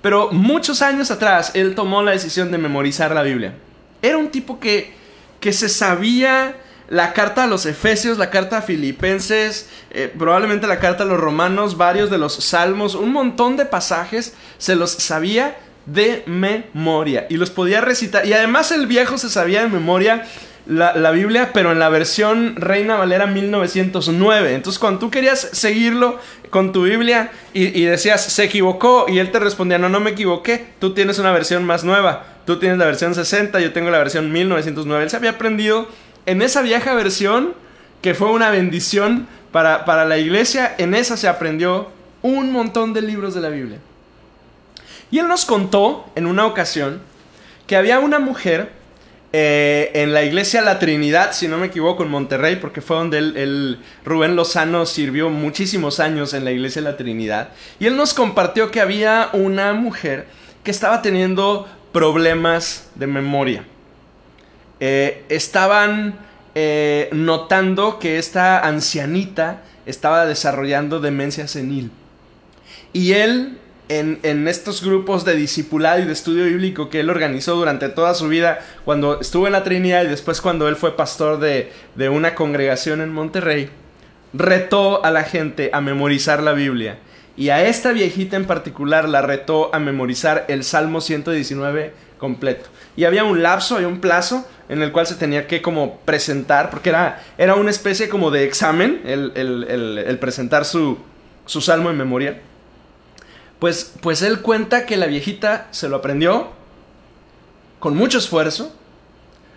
Pero 0.03 0.31
muchos 0.33 0.83
años 0.83 1.11
atrás 1.11 1.53
él 1.55 1.74
tomó 1.74 2.03
la 2.03 2.12
decisión 2.12 2.50
de 2.50 2.59
memorizar 2.59 3.12
la 3.12 3.22
Biblia. 3.22 3.55
Era 4.03 4.18
un 4.18 4.31
tipo 4.31 4.61
que, 4.61 4.94
que 5.40 5.53
se 5.53 5.68
sabía 5.68 6.57
la 6.88 7.12
carta 7.12 7.44
a 7.44 7.46
los 7.46 7.66
Efesios, 7.66 8.18
la 8.18 8.31
carta 8.31 8.59
a 8.59 8.62
Filipenses, 8.62 9.68
eh, 9.90 10.12
probablemente 10.16 10.66
la 10.66 10.81
carta 10.81 11.05
a 11.05 11.07
los 11.07 11.20
Romanos, 11.20 11.76
varios 11.76 12.11
de 12.11 12.18
los 12.18 12.35
Salmos, 12.35 12.94
un 12.94 13.12
montón 13.12 13.57
de 13.57 13.64
pasajes 13.64 14.35
se 14.59 14.74
los 14.74 14.90
sabía 14.90 15.57
de 15.87 16.24
memoria 16.26 17.26
y 17.29 17.37
los 17.37 17.50
podía 17.50 17.81
recitar. 17.81 18.26
Y 18.26 18.33
además 18.33 18.72
el 18.72 18.87
viejo 18.87 19.18
se 19.18 19.31
sabía 19.31 19.62
de 19.62 19.68
memoria 19.68 20.26
la, 20.70 21.11
Biblia, 21.11 21.50
pero 21.52 21.72
en 21.72 21.80
la 21.80 21.88
versión 21.88 22.54
Reina 22.56 22.96
Valera 22.96 23.26
1909. 23.26 24.54
Entonces, 24.54 24.78
cuando 24.78 25.00
tú 25.00 25.11
querías 25.11 25.40
seguirlo 25.52 26.18
con 26.50 26.72
tu 26.72 26.85
Biblia 26.85 27.33
y, 27.52 27.83
decías, 27.83 28.22
se 28.24 28.44
equivocó, 28.44 29.06
y 29.09 29.18
él 29.18 29.33
te 29.33 29.40
respondía, 29.40 29.78
no, 29.78 29.88
no 29.88 29.98
me 29.98 30.11
equivoqué, 30.11 30.66
tú 30.78 30.94
tienes 30.94 31.18
una 31.18 31.33
versión 31.33 31.64
más 31.64 31.83
nueva. 31.83 32.24
Tú 32.46 32.59
tienes 32.59 32.78
la 32.78 32.87
versión 32.87 33.14
60, 33.14 33.59
yo 33.61 33.72
tengo 33.72 33.90
la 33.90 33.98
versión 33.98 34.30
1909. 34.30 35.04
Él 35.04 35.11
se 35.11 35.16
había 35.16 35.30
aprendido 35.30 35.88
en 36.26 36.40
esa 36.40 36.62
vieja 36.62 36.94
versión, 36.94 37.54
que 38.00 38.14
fue 38.14 38.30
una 38.30 38.50
bendición 38.50 39.26
para, 39.50 39.85
para 39.85 40.04
la 40.04 40.18
iglesia, 40.18 40.74
en 40.78 40.94
esa 40.94 41.16
se 41.16 41.26
aprendió 41.26 41.88
un 42.22 42.52
montón 42.52 42.92
de 42.92 43.02
libros 43.02 43.35
de 43.35 43.40
la 43.40 43.48
Biblia. 43.48 43.78
Y 45.11 45.18
él 45.18 45.26
nos 45.26 45.44
contó 45.44 46.09
en 46.14 46.26
una 46.26 46.46
ocasión 46.46 47.00
que 47.66 47.76
había 47.76 47.98
una 47.98 48.20
mujer 48.20 48.79
eh, 49.32 49.92
en 49.94 50.12
la 50.12 50.24
iglesia 50.24 50.60
La 50.60 50.80
Trinidad, 50.80 51.32
si 51.32 51.46
no 51.46 51.56
me 51.56 51.66
equivoco, 51.66 52.02
en 52.02 52.10
Monterrey, 52.10 52.56
porque 52.56 52.80
fue 52.80 52.96
donde 52.96 53.76
Rubén 54.04 54.34
Lozano 54.34 54.86
sirvió 54.86 55.30
muchísimos 55.30 56.00
años 56.00 56.34
en 56.34 56.44
la 56.44 56.50
iglesia 56.50 56.82
La 56.82 56.96
Trinidad. 56.96 57.50
Y 57.78 57.86
él 57.86 57.96
nos 57.96 58.12
compartió 58.12 58.70
que 58.70 58.80
había 58.80 59.30
una 59.32 59.72
mujer 59.72 60.26
que 60.64 60.72
estaba 60.72 61.00
teniendo 61.00 61.68
problemas 61.92 62.90
de 62.96 63.06
memoria. 63.06 63.64
Eh, 64.80 65.24
estaban 65.28 66.18
eh, 66.56 67.08
notando 67.12 68.00
que 68.00 68.18
esta 68.18 68.66
ancianita 68.66 69.62
estaba 69.86 70.26
desarrollando 70.26 70.98
demencia 70.98 71.46
senil. 71.46 71.92
Y 72.92 73.12
él 73.12 73.58
en, 73.90 74.48
estos 74.48 74.83
grupos 74.85 75.24
de 75.24 75.35
discipulado 75.35 76.00
y 76.00 76.05
de 76.05 76.12
estudio 76.12 76.44
bíblico 76.44 76.88
que 76.88 77.00
él 77.00 77.11
organizó 77.11 77.57
durante 77.57 77.88
toda 77.88 78.14
su 78.14 78.29
vida, 78.29 78.61
cuando 78.85 79.20
estuvo 79.20 79.46
en 79.46 79.53
la 79.53 79.64
Trinidad 79.64 80.05
y 80.05 80.09
después 80.09 80.40
cuando 80.40 80.68
él 80.68 80.76
fue 80.76 80.96
pastor 80.96 81.40
de, 81.40 81.72
de 81.96 82.09
una 82.09 82.35
congregación 82.35 83.00
en 83.00 83.12
Monterrey, 83.12 83.68
retó 84.33 85.05
a 85.05 85.11
la 85.11 85.24
gente 85.24 85.70
a 85.72 85.81
memorizar 85.81 86.42
la 86.42 86.53
Biblia. 86.53 86.98
Y 87.37 87.48
a 87.48 87.66
esta 87.66 87.92
viejita 87.92 88.37
en 88.37 88.46
particular 88.46 89.09
la 89.09 89.22
retó 89.22 89.74
a 89.74 89.79
memorizar 89.79 90.44
el 90.48 90.62
Salmo 90.62 91.00
119 91.00 91.92
completo. 92.18 92.68
Y 92.96 93.05
había 93.05 93.24
un 93.24 93.42
lapso, 93.42 93.76
había 93.76 93.88
un 93.88 94.00
plazo 94.00 94.46
en 94.68 94.83
el 94.83 94.92
cual 94.92 95.07
se 95.07 95.14
tenía 95.16 95.46
que 95.46 95.62
como 95.62 96.00
presentar, 96.00 96.70
porque 96.70 96.90
era, 96.90 97.22
era 97.38 97.55
una 97.57 97.70
especie 97.70 98.09
como 98.09 98.31
de 98.31 98.44
examen 98.44 99.00
el, 99.05 100.18
presentar 100.20 100.64
su, 100.64 100.98
su, 101.46 101.61
salmo 101.61 101.90
en 101.90 101.96
memoria. 101.96 102.40
Pues, 103.60 103.92
pues 104.00 104.22
él 104.22 104.40
cuenta 104.40 104.86
que 104.86 104.96
la 104.96 105.06
viejita 105.06 105.68
se 105.70 105.88
lo 105.88 105.96
aprendió 105.96 106.48
con 107.78 107.96
mucho 107.96 108.18
esfuerzo, 108.18 108.74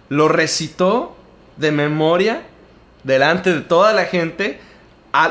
lo 0.10 0.28
recitó 0.28 1.16
de 1.58 1.72
memoria 1.72 2.44
delante 3.04 3.54
de 3.54 3.62
toda 3.62 3.94
la 3.94 4.06
gente, 4.06 4.60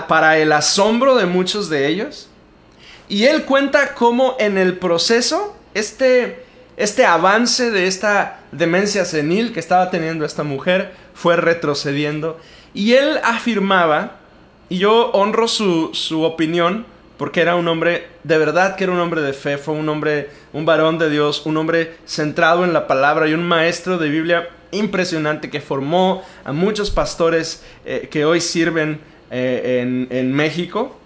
para 0.06 0.38
el 0.38 0.52
asombro 0.52 1.16
de 1.16 1.26
muchos 1.26 1.68
de 1.68 1.88
ellos. 1.88 2.28
Y 3.08 3.24
él 3.24 3.44
cuenta 3.44 3.94
cómo 3.94 4.36
en 4.38 4.56
el 4.56 4.78
proceso, 4.78 5.56
este, 5.74 6.44
este 6.76 7.04
avance 7.04 7.70
de 7.70 7.86
esta 7.86 8.40
demencia 8.52 9.04
senil 9.04 9.52
que 9.52 9.60
estaba 9.60 9.90
teniendo 9.90 10.24
esta 10.24 10.44
mujer 10.44 10.94
fue 11.14 11.36
retrocediendo. 11.36 12.38
Y 12.74 12.92
él 12.92 13.18
afirmaba, 13.24 14.18
y 14.68 14.78
yo 14.78 15.10
honro 15.10 15.48
su, 15.48 15.90
su 15.94 16.22
opinión, 16.22 16.86
porque 17.16 17.40
era 17.40 17.56
un 17.56 17.68
hombre, 17.68 18.08
de 18.24 18.38
verdad 18.38 18.76
que 18.76 18.84
era 18.84 18.92
un 18.92 19.00
hombre 19.00 19.20
de 19.20 19.32
fe, 19.32 19.58
fue 19.58 19.74
un 19.74 19.88
hombre, 19.88 20.30
un 20.52 20.64
varón 20.64 20.98
de 20.98 21.10
Dios, 21.10 21.46
un 21.46 21.56
hombre 21.56 21.96
centrado 22.06 22.64
en 22.64 22.72
la 22.72 22.86
palabra 22.86 23.28
y 23.28 23.34
un 23.34 23.44
maestro 23.44 23.98
de 23.98 24.08
Biblia 24.08 24.48
impresionante 24.70 25.50
que 25.50 25.60
formó 25.60 26.22
a 26.44 26.52
muchos 26.52 26.90
pastores 26.90 27.62
eh, 27.84 28.08
que 28.10 28.24
hoy 28.24 28.40
sirven 28.40 29.00
eh, 29.30 29.80
en, 29.82 30.08
en 30.10 30.32
México. 30.32 30.98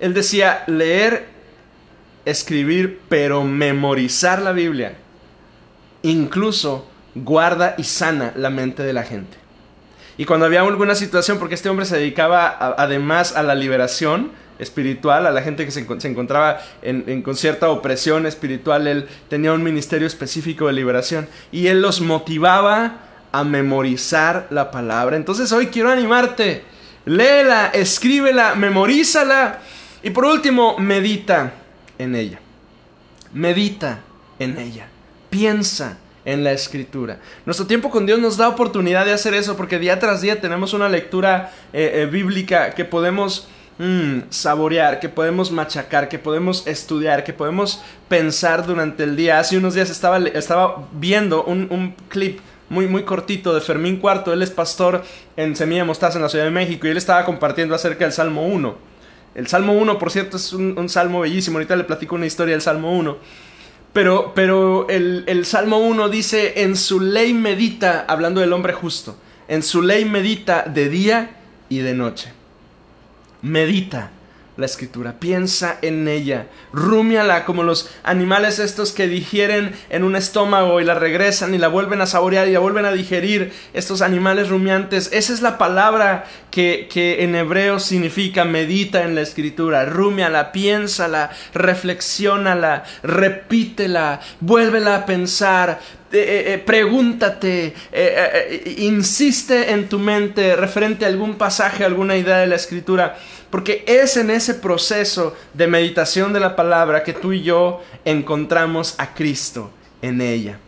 Él 0.00 0.14
decía, 0.14 0.64
leer, 0.66 1.26
escribir, 2.24 3.00
pero 3.08 3.44
memorizar 3.44 4.40
la 4.40 4.52
Biblia 4.52 4.94
incluso 6.04 6.86
guarda 7.14 7.74
y 7.78 7.84
sana 7.84 8.32
la 8.36 8.50
mente 8.50 8.82
de 8.82 8.92
la 8.92 9.02
gente. 9.02 9.36
Y 10.16 10.26
cuando 10.26 10.46
había 10.46 10.60
alguna 10.60 10.94
situación, 10.94 11.38
porque 11.38 11.56
este 11.56 11.68
hombre 11.68 11.86
se 11.86 11.96
dedicaba 11.96 12.74
además 12.78 13.34
a 13.34 13.42
la 13.42 13.56
liberación 13.56 14.30
espiritual, 14.58 15.26
a 15.26 15.30
la 15.30 15.42
gente 15.42 15.64
que 15.64 15.70
se, 15.70 15.80
encontraba 15.80 16.60
en, 16.82 17.22
con 17.22 17.36
cierta 17.36 17.68
opresión 17.70 18.26
espiritual, 18.26 18.86
él 18.86 19.08
tenía 19.28 19.52
un 19.52 19.62
ministerio 19.62 20.06
específico 20.06 20.66
de 20.66 20.72
liberación 20.72 21.28
y 21.50 21.66
él 21.66 21.82
los 21.82 22.00
motivaba 22.00 23.00
a 23.32 23.44
memorizar 23.44 24.46
la 24.50 24.70
palabra. 24.70 25.16
Entonces 25.16 25.50
hoy 25.52 25.66
quiero 25.68 25.90
animarte, 25.90 26.62
léela, 27.04 27.66
escríbela, 27.68 28.54
memorízala 28.54 29.60
y 30.02 30.10
por 30.10 30.24
último, 30.24 30.78
medita 30.78 31.52
en 31.98 32.14
ella. 32.14 32.38
Medita 33.32 34.00
en 34.38 34.58
ella 34.58 34.88
piensa 35.34 35.98
en 36.24 36.44
la 36.44 36.52
escritura. 36.52 37.18
Nuestro 37.44 37.66
tiempo 37.66 37.90
con 37.90 38.06
Dios 38.06 38.20
nos 38.20 38.36
da 38.36 38.48
oportunidad 38.48 39.04
de 39.04 39.12
hacer 39.12 39.34
eso 39.34 39.56
porque 39.56 39.80
día 39.80 39.98
tras 39.98 40.20
día 40.20 40.40
tenemos 40.40 40.72
una 40.72 40.88
lectura 40.88 41.50
eh, 41.72 41.90
eh, 41.94 42.06
bíblica 42.06 42.70
que 42.70 42.84
podemos 42.84 43.48
mm, 43.78 44.30
saborear, 44.30 45.00
que 45.00 45.08
podemos 45.08 45.50
machacar, 45.50 46.08
que 46.08 46.18
podemos 46.18 46.66
estudiar, 46.66 47.24
que 47.24 47.32
podemos 47.32 47.82
pensar 48.08 48.66
durante 48.66 49.04
el 49.04 49.16
día. 49.16 49.38
Hace 49.38 49.56
unos 49.56 49.74
días 49.74 49.90
estaba, 49.90 50.88
viendo 50.92 51.44
un, 51.44 51.94
clip 52.08 52.40
muy, 52.68 53.02
cortito 53.04 53.54
de 53.54 53.60
Fermín 53.60 53.96
Cuarto. 53.96 54.32
Él 54.32 54.42
es 54.42 54.50
pastor 54.50 55.02
en 55.36 55.56
Semilla 55.56 55.84
Mostaza 55.84 56.18
en 56.18 56.22
la 56.22 56.28
Ciudad 56.28 56.44
de 56.44 56.50
México 56.50 56.86
y 56.86 56.90
él 56.90 56.96
estaba 56.96 57.24
compartiendo 57.24 57.74
acerca 57.74 58.04
del 58.04 58.12
Salmo 58.12 58.46
1. 58.46 58.94
El 59.34 59.48
Salmo 59.48 59.72
1, 59.72 59.98
por 59.98 60.10
cierto, 60.10 60.36
es 60.36 60.52
un, 60.52 60.88
salmo 60.88 61.20
bellísimo. 61.20 61.58
Ahorita 61.58 61.74
le 61.74 61.84
platico 61.84 62.14
una 62.14 62.26
historia 62.26 62.54
del 62.54 62.62
Salmo 62.62 62.96
1. 62.96 63.16
Pero, 63.92 64.32
pero 64.34 64.88
el, 64.88 65.24
el 65.26 65.44
Salmo 65.44 65.78
1 65.78 66.08
dice, 66.08 66.62
en 66.62 66.76
su 66.76 67.00
ley 67.00 67.32
medita, 67.32 68.04
hablando 68.08 68.40
del 68.40 68.52
hombre 68.52 68.72
justo, 68.72 69.16
en 69.46 69.62
su 69.62 69.82
ley 69.82 70.04
medita 70.04 70.62
de 70.62 70.88
día 70.88 71.36
y 71.68 71.78
de 71.78 71.94
noche. 71.94 72.33
Medita 73.44 74.10
la 74.56 74.66
escritura, 74.66 75.16
piensa 75.18 75.78
en 75.82 76.06
ella, 76.06 76.46
rúmiala 76.72 77.44
como 77.44 77.64
los 77.64 77.90
animales 78.04 78.58
estos 78.58 78.92
que 78.92 79.08
digieren 79.08 79.74
en 79.90 80.04
un 80.04 80.14
estómago 80.14 80.80
y 80.80 80.84
la 80.84 80.94
regresan 80.94 81.54
y 81.54 81.58
la 81.58 81.66
vuelven 81.68 82.00
a 82.00 82.06
saborear 82.06 82.46
y 82.46 82.52
la 82.52 82.60
vuelven 82.60 82.84
a 82.84 82.92
digerir, 82.92 83.52
estos 83.72 84.00
animales 84.00 84.48
rumiantes. 84.48 85.10
Esa 85.12 85.32
es 85.32 85.42
la 85.42 85.58
palabra 85.58 86.24
que, 86.52 86.88
que 86.90 87.24
en 87.24 87.34
hebreo 87.34 87.80
significa 87.80 88.44
medita 88.44 89.02
en 89.02 89.16
la 89.16 89.22
escritura, 89.22 89.84
rúmiala, 89.86 90.52
piénsala, 90.52 91.30
reflexiónala, 91.52 92.84
repítela, 93.02 94.20
vuélvela 94.40 94.94
a 94.94 95.06
pensar, 95.06 95.80
eh, 96.14 96.18
eh, 96.18 96.54
eh, 96.54 96.58
pregúntate, 96.58 97.74
insiste 98.78 99.72
en 99.72 99.88
tu 99.88 99.98
mente 99.98 100.54
referente 100.54 101.04
a 101.04 101.08
algún 101.08 101.34
pasaje, 101.34 101.84
alguna 101.84 102.16
idea 102.16 102.38
de 102.38 102.46
la 102.46 102.54
escritura. 102.54 103.18
Porque 103.50 103.84
es 103.88 104.16
en 104.16 104.30
ese 104.30 104.54
proceso 104.54 105.36
de 105.54 105.66
meditación 105.66 106.32
de 106.32 106.38
la 106.38 106.54
palabra 106.54 107.02
que 107.02 107.14
tú 107.14 107.32
y 107.32 107.42
yo 107.42 107.82
encontramos 108.04 108.94
a 108.98 109.12
Cristo 109.12 109.72
en 110.02 110.20
ella. 110.20 110.58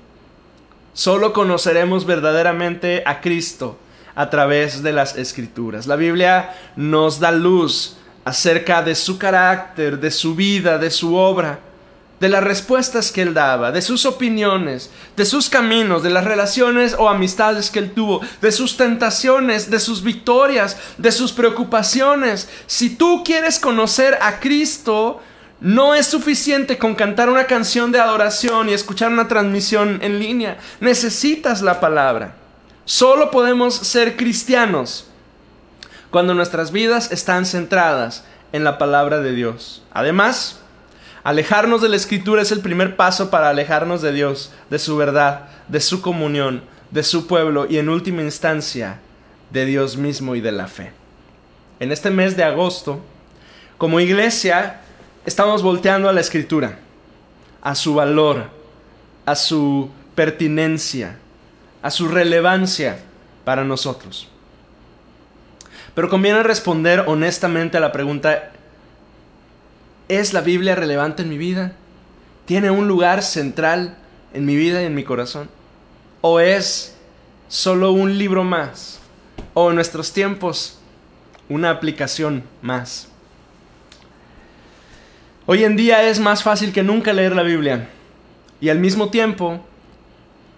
Solo 0.93 1.33
conoceremos 1.33 2.07
verdaderamente 2.07 3.05
a 3.07 3.21
Cristo 3.21 3.79
a 4.17 4.31
través 4.31 4.83
de 4.83 4.93
las 4.93 5.17
escrituras. 5.17 5.87
La 5.87 5.95
Biblia 5.95 6.55
nos 6.75 7.21
da 7.21 7.31
luz 7.31 7.99
acerca 8.25 8.83
de 8.83 8.97
su 8.97 9.17
carácter, 9.17 10.01
de 10.01 10.11
su 10.11 10.35
vida, 10.35 10.79
de 10.79 10.91
su 10.91 11.15
obra 11.15 11.61
de 12.21 12.29
las 12.29 12.43
respuestas 12.43 13.13
que 13.13 13.23
él 13.23 13.35
daba, 13.35 13.73
de 13.73 13.83
sus 13.83 14.07
opiniones, 14.07 14.91
de 15.17 15.27
sus 15.27 15.51
caminos, 15.51 16.03
de 16.03 16.11
las 16.11 16.25
relaciones 16.25 16.95
o 16.99 17.09
amistades 17.09 17.71
que 17.71 17.79
él 17.79 17.93
tuvo, 17.93 18.21
de 18.41 18.53
sus 18.53 18.77
tentaciones, 18.77 19.71
de 19.71 19.81
sus 19.81 20.03
victorias, 20.03 20.79
de 20.97 21.13
sus 21.13 21.33
preocupaciones. 21.33 22.49
Si 22.67 22.97
tú 22.97 23.23
quieres 23.25 23.59
conocer 23.59 24.19
a 24.23 24.41
Cristo, 24.41 25.21
no 25.61 25.95
es 25.95 26.07
suficiente 26.07 26.79
con 26.79 26.95
cantar 26.95 27.29
una 27.29 27.47
canción 27.47 27.93
de 27.93 28.01
adoración 28.01 28.69
y 28.69 28.73
escuchar 28.73 29.11
una 29.11 29.29
transmisión 29.29 29.99
en 30.03 30.19
línea. 30.19 30.59
Necesitas 30.81 31.63
la 31.63 31.81
palabra. 31.81 32.37
Solo 32.87 33.31
podemos 33.31 33.75
ser 33.75 34.17
cristianos 34.17 35.09
cuando 36.11 36.35
nuestras 36.35 36.73
vidas 36.73 37.11
están 37.13 37.45
centradas 37.45 38.25
en 38.53 38.65
la 38.65 38.79
palabra 38.79 39.21
de 39.21 39.33
Dios. 39.33 39.83
Además, 39.93 40.61
Alejarnos 41.27 41.83
de 41.83 41.89
la 41.89 41.97
escritura 41.97 42.41
es 42.41 42.53
el 42.53 42.61
primer 42.61 42.95
paso 42.95 43.31
para 43.31 43.49
alejarnos 43.49 44.01
de 44.01 44.13
Dios, 44.13 44.53
de 44.71 44.79
su 44.79 44.97
verdad, 44.97 45.49
de 45.67 45.81
su 45.81 46.01
comunión, 46.01 46.63
de 46.93 47.03
su 47.03 47.27
pueblo 47.27 47.67
y 47.69 47.79
en 47.79 47.89
última 47.89 48.23
instancia 48.23 49.01
de 49.51 49.65
Dios 49.65 49.97
mismo 49.97 50.37
y 50.37 50.41
de 50.41 50.53
la 50.53 50.69
fe. 50.69 50.93
En 51.81 51.91
este 51.91 52.11
mes 52.11 52.37
de 52.37 52.45
agosto, 52.45 53.01
como 53.77 53.99
iglesia, 53.99 54.83
estamos 55.25 55.65
volteando 55.65 56.09
a 56.09 56.13
la 56.13 56.21
escritura, 56.21 56.79
a 57.61 57.75
su 57.75 57.95
valor, 57.95 58.45
a 59.25 59.35
su 59.35 59.91
pertinencia, 60.15 61.19
a 61.83 61.91
su 61.91 62.07
relevancia 62.07 63.01
para 63.45 63.65
nosotros. 63.65 64.29
Pero 65.93 66.09
conviene 66.09 66.45
responder 66.45 67.03
honestamente 67.09 67.79
a 67.79 67.81
la 67.81 67.91
pregunta, 67.91 68.53
¿Es 70.09 70.33
la 70.33 70.41
Biblia 70.41 70.77
relevante 70.77 71.23
en 71.23 71.29
mi 71.29 71.37
vida? 71.37 71.73
¿Tiene 72.45 72.71
un 72.71 72.87
lugar 72.87 73.23
central 73.23 73.97
en 74.33 74.45
mi 74.45 74.55
vida 74.55 74.81
y 74.81 74.87
en 74.87 74.95
mi 74.95 75.03
corazón? 75.03 75.49
¿O 76.21 76.39
es 76.39 76.97
solo 77.49 77.91
un 77.91 78.17
libro 78.17 78.45
más? 78.45 79.01
¿O 79.53 79.71
en 79.71 79.75
nuestros 79.75 80.13
tiempos 80.13 80.79
una 81.49 81.71
aplicación 81.71 82.45
más? 82.63 83.09
Hoy 85.47 85.65
en 85.65 85.77
día 85.77 86.09
es 86.09 86.21
más 86.21 86.45
fácil 86.45 86.73
que 86.73 86.85
nunca 86.85 87.13
leer 87.13 87.35
la 87.35 87.43
Biblia 87.43 87.89
y 88.61 88.69
al 88.69 88.79
mismo 88.79 89.11
tiempo 89.11 89.65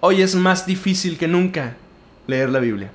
hoy 0.01 0.21
es 0.21 0.35
más 0.35 0.67
difícil 0.67 1.17
que 1.17 1.27
nunca 1.27 1.75
leer 2.27 2.51
la 2.51 2.59
Biblia 2.59 2.91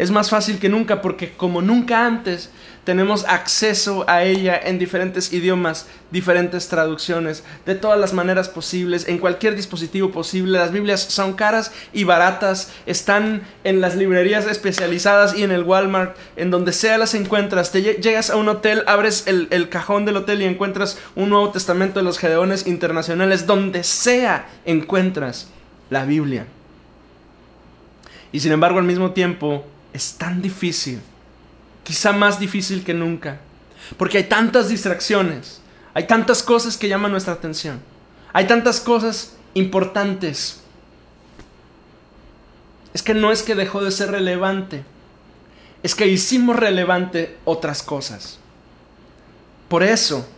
es 0.00 0.10
más 0.10 0.30
fácil 0.30 0.58
que 0.58 0.70
nunca 0.70 1.02
porque 1.02 1.32
como 1.32 1.60
nunca 1.60 2.06
antes 2.06 2.50
tenemos 2.84 3.24
acceso 3.28 4.04
a 4.08 4.24
ella 4.24 4.58
en 4.62 4.78
diferentes 4.78 5.32
idiomas, 5.32 5.86
diferentes 6.10 6.68
traducciones, 6.68 7.44
de 7.66 7.74
todas 7.74 8.00
las 8.00 8.12
maneras 8.12 8.48
posibles, 8.48 9.06
en 9.06 9.18
cualquier 9.18 9.54
dispositivo 9.54 10.10
posible. 10.10 10.58
Las 10.58 10.72
Biblias 10.72 11.00
son 11.00 11.34
caras 11.34 11.72
y 11.92 12.04
baratas, 12.04 12.72
están 12.86 13.42
en 13.64 13.80
las 13.80 13.96
librerías 13.96 14.46
especializadas 14.46 15.36
y 15.36 15.42
en 15.42 15.50
el 15.50 15.64
Walmart, 15.64 16.16
en 16.36 16.50
donde 16.50 16.72
sea 16.72 16.98
las 16.98 17.14
encuentras. 17.14 17.70
Te 17.70 17.82
llegas 17.82 18.30
a 18.30 18.36
un 18.36 18.48
hotel, 18.48 18.82
abres 18.86 19.26
el, 19.26 19.48
el 19.50 19.68
cajón 19.68 20.04
del 20.04 20.16
hotel 20.16 20.42
y 20.42 20.46
encuentras 20.46 20.98
un 21.14 21.28
Nuevo 21.28 21.50
Testamento 21.50 22.00
de 22.00 22.04
los 22.04 22.18
Gedeones 22.18 22.66
Internacionales, 22.66 23.46
donde 23.46 23.84
sea 23.84 24.48
encuentras 24.64 25.48
la 25.90 26.04
Biblia. 26.04 26.46
Y 28.32 28.40
sin 28.40 28.52
embargo, 28.52 28.78
al 28.78 28.84
mismo 28.84 29.10
tiempo, 29.10 29.64
es 29.92 30.14
tan 30.14 30.40
difícil, 30.40 31.00
quizá 31.90 32.12
más 32.12 32.38
difícil 32.38 32.84
que 32.84 32.94
nunca, 32.94 33.40
porque 33.96 34.18
hay 34.18 34.24
tantas 34.24 34.68
distracciones, 34.68 35.60
hay 35.92 36.06
tantas 36.06 36.40
cosas 36.40 36.76
que 36.76 36.86
llaman 36.86 37.10
nuestra 37.10 37.32
atención, 37.32 37.80
hay 38.32 38.46
tantas 38.46 38.78
cosas 38.78 39.34
importantes. 39.54 40.60
es 42.94 43.02
que 43.02 43.12
no 43.12 43.32
es 43.32 43.42
que 43.42 43.56
dejó 43.56 43.82
de 43.82 43.90
ser 43.90 44.12
relevante, 44.12 44.84
es 45.82 45.96
que 45.96 46.06
hicimos 46.06 46.54
relevante 46.54 47.36
otras 47.44 47.82
cosas. 47.82 48.38
Por 49.68 49.82
eso, 49.82 50.28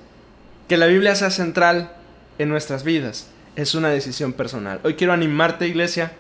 que 0.68 0.78
la 0.78 0.86
Biblia 0.86 1.14
sea 1.14 1.30
central 1.30 1.92
en 2.38 2.48
nuestras 2.48 2.82
vidas 2.82 3.26
es 3.56 3.74
una 3.74 3.90
decisión 3.90 4.32
personal. 4.32 4.80
Hoy 4.84 4.94
quiero 4.94 5.12
animarte, 5.12 5.68
iglesia, 5.68 6.12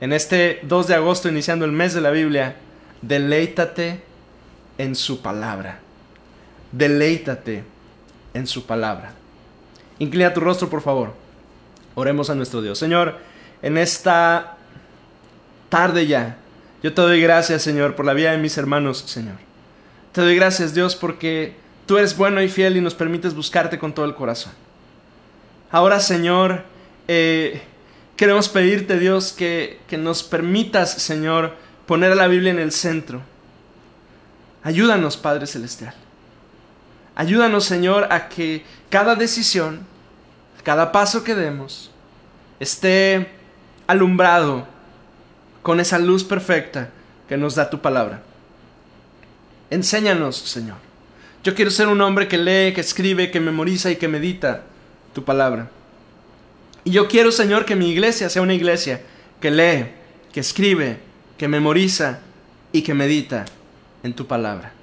en 0.00 0.12
este 0.12 0.58
2 0.64 0.88
de 0.88 0.94
agosto, 0.96 1.28
iniciando 1.28 1.64
el 1.64 1.70
mes 1.70 1.94
de 1.94 2.00
la 2.00 2.10
Biblia, 2.10 2.56
deleítate 3.00 4.02
en 4.78 4.94
su 4.94 5.20
palabra. 5.22 5.80
Deleítate 6.72 7.64
en 8.34 8.46
su 8.46 8.66
palabra. 8.66 9.14
Inclina 9.98 10.34
tu 10.34 10.40
rostro, 10.40 10.68
por 10.68 10.82
favor. 10.82 11.14
Oremos 11.94 12.28
a 12.28 12.34
nuestro 12.34 12.60
Dios. 12.60 12.78
Señor, 12.78 13.18
en 13.62 13.78
esta 13.78 14.56
tarde 15.68 16.06
ya, 16.06 16.36
yo 16.82 16.92
te 16.92 17.02
doy 17.02 17.20
gracias, 17.20 17.62
Señor, 17.62 17.96
por 17.96 18.04
la 18.04 18.12
vida 18.12 18.32
de 18.32 18.38
mis 18.38 18.58
hermanos, 18.58 18.98
Señor. 19.06 19.36
Te 20.12 20.20
doy 20.20 20.36
gracias, 20.36 20.74
Dios, 20.74 20.94
porque 20.94 21.54
tú 21.86 21.98
eres 21.98 22.16
bueno 22.16 22.42
y 22.42 22.48
fiel 22.48 22.76
y 22.76 22.80
nos 22.80 22.94
permites 22.94 23.34
buscarte 23.34 23.78
con 23.78 23.94
todo 23.94 24.04
el 24.04 24.14
corazón. 24.14 24.52
Ahora, 25.70 26.00
Señor, 26.00 26.64
eh, 27.08 27.62
queremos 28.16 28.48
pedirte, 28.48 28.98
Dios, 28.98 29.32
que, 29.32 29.80
que 29.88 29.96
nos 29.96 30.22
permitas, 30.22 30.92
Señor, 30.92 31.54
poner 31.86 32.16
la 32.16 32.28
Biblia 32.28 32.50
en 32.50 32.58
el 32.58 32.72
centro. 32.72 33.22
Ayúdanos, 34.66 35.16
Padre 35.16 35.46
Celestial. 35.46 35.94
Ayúdanos, 37.14 37.64
Señor, 37.66 38.08
a 38.10 38.28
que 38.28 38.64
cada 38.90 39.14
decisión, 39.14 39.86
cada 40.64 40.90
paso 40.90 41.22
que 41.22 41.36
demos, 41.36 41.92
esté 42.58 43.28
alumbrado 43.86 44.66
con 45.62 45.78
esa 45.78 46.00
luz 46.00 46.24
perfecta 46.24 46.90
que 47.28 47.36
nos 47.36 47.54
da 47.54 47.70
tu 47.70 47.80
palabra. 47.80 48.22
Enséñanos, 49.70 50.36
Señor. 50.36 50.78
Yo 51.44 51.54
quiero 51.54 51.70
ser 51.70 51.86
un 51.86 52.00
hombre 52.00 52.26
que 52.26 52.36
lee, 52.36 52.74
que 52.74 52.80
escribe, 52.80 53.30
que 53.30 53.38
memoriza 53.38 53.92
y 53.92 53.96
que 53.96 54.08
medita 54.08 54.64
tu 55.14 55.24
palabra. 55.24 55.70
Y 56.82 56.90
yo 56.90 57.06
quiero, 57.06 57.30
Señor, 57.30 57.66
que 57.66 57.76
mi 57.76 57.90
iglesia 57.90 58.28
sea 58.28 58.42
una 58.42 58.54
iglesia 58.54 59.00
que 59.40 59.52
lee, 59.52 59.92
que 60.32 60.40
escribe, 60.40 60.98
que 61.38 61.46
memoriza 61.46 62.18
y 62.72 62.82
que 62.82 62.94
medita 62.94 63.44
en 64.06 64.14
tu 64.14 64.26
palabra. 64.26 64.75